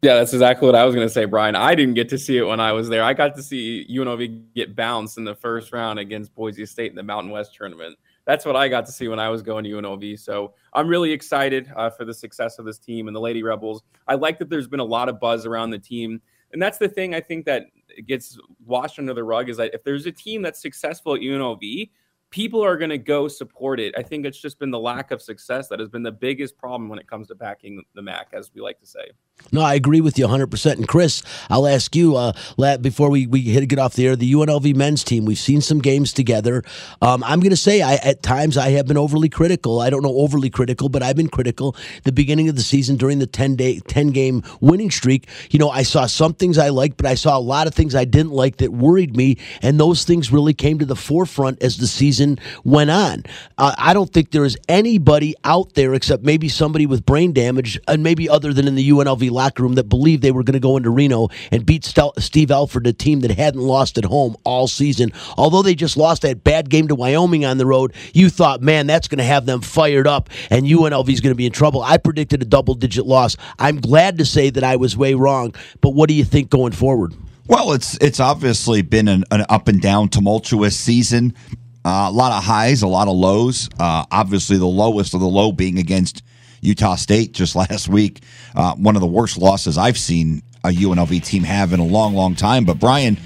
[0.02, 1.56] Yeah, that's exactly what I was going to say, Brian.
[1.56, 3.04] I didn't get to see it when I was there.
[3.04, 6.96] I got to see UNLV get bounced in the first round against Boise State in
[6.96, 7.96] the Mountain West tournament.
[8.26, 10.20] That's what I got to see when I was going to UNLV.
[10.20, 13.84] So I'm really excited uh, for the success of this team and the Lady Rebels.
[14.08, 16.20] I like that there's been a lot of buzz around the team.
[16.52, 17.68] And that's the thing I think that
[18.08, 21.90] gets washed under the rug is that if there's a team that's successful at UNLV,
[22.32, 23.94] people are going to go support it.
[23.98, 26.90] I think it's just been the lack of success that has been the biggest problem
[26.90, 29.12] when it comes to backing the Mac, as we like to say.
[29.52, 30.74] No, I agree with you 100%.
[30.74, 32.34] And Chris, I'll ask you uh,
[32.78, 35.80] before we, we hit get off the air, the UNLV men's team, we've seen some
[35.80, 36.64] games together.
[37.02, 39.82] Um, I'm going to say I, at times I have been overly critical.
[39.82, 41.76] I don't know overly critical, but I've been critical.
[42.04, 45.70] The beginning of the season during the 10 day, 10 game winning streak, you know,
[45.70, 48.32] I saw some things I liked, but I saw a lot of things I didn't
[48.32, 49.38] like that worried me.
[49.62, 52.21] And those things really came to the forefront as the season
[52.64, 53.24] went on.
[53.58, 57.80] Uh, I don't think there is anybody out there except maybe somebody with brain damage
[57.88, 60.60] and maybe other than in the UNLV locker room that believed they were going to
[60.60, 61.86] go into Reno and beat
[62.20, 65.12] Steve Alford, a team that hadn't lost at home all season.
[65.38, 68.88] Although they just lost that bad game to Wyoming on the road, you thought, man,
[68.88, 71.82] that's going to have them fired up and UNLV is going to be in trouble.
[71.82, 73.36] I predicted a double digit loss.
[73.60, 76.74] I'm glad to say that I was way wrong, but what do you think going
[76.74, 77.14] forward?
[77.48, 81.36] Well, it's it's obviously been an, an up and down, tumultuous season.
[81.84, 83.70] Uh, a lot of highs, a lot of lows.
[83.80, 86.24] Uh, obviously, the lowest of the low being against
[86.62, 88.22] Utah State just last week.
[88.56, 92.14] Uh, one of the worst losses I've seen a UNLV team have in a long,
[92.14, 92.66] long time.
[92.66, 93.18] But Brian,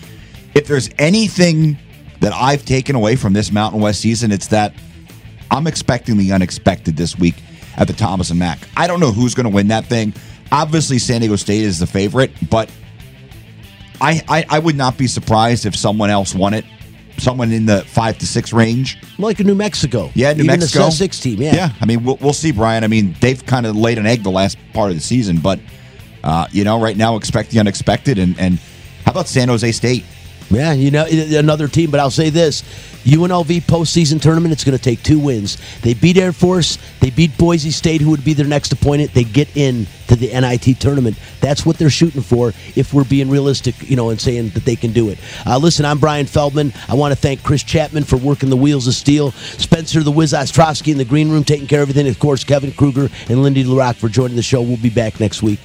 [0.53, 1.77] if there's anything
[2.21, 4.73] that I've taken away from this Mountain West season, it's that
[5.51, 7.35] I'm expecting the unexpected this week
[7.77, 8.59] at the Thomas and Mack.
[8.77, 10.13] I don't know who's going to win that thing.
[10.51, 12.71] Obviously, San Diego State is the favorite, but
[13.99, 16.65] I, I, I would not be surprised if someone else won it
[17.17, 20.11] someone in the five to six range, like New Mexico.
[20.13, 20.85] Yeah, New Even Mexico.
[20.85, 21.41] The six team.
[21.41, 21.69] Yeah, yeah.
[21.81, 22.83] I mean, we'll, we'll see, Brian.
[22.83, 25.59] I mean, they've kind of laid an egg the last part of the season, but
[26.23, 28.19] uh, you know, right now expect the unexpected.
[28.19, 28.59] And and
[29.05, 30.05] how about San Jose State?
[30.49, 32.63] Yeah, you know, another team, but I'll say this
[33.05, 35.57] UNLV postseason tournament, it's going to take two wins.
[35.81, 39.13] They beat Air Force, they beat Boise State, who would be their next opponent.
[39.13, 41.17] They get in to the NIT tournament.
[41.39, 44.75] That's what they're shooting for if we're being realistic, you know, and saying that they
[44.75, 45.19] can do it.
[45.45, 46.73] Uh, listen, I'm Brian Feldman.
[46.89, 50.33] I want to thank Chris Chapman for working the wheels of steel, Spencer the Wiz
[50.33, 53.63] Ostrowski in the green room taking care of everything, of course, Kevin Kruger and Lindy
[53.63, 54.61] La Rocque for joining the show.
[54.61, 55.59] We'll be back next week.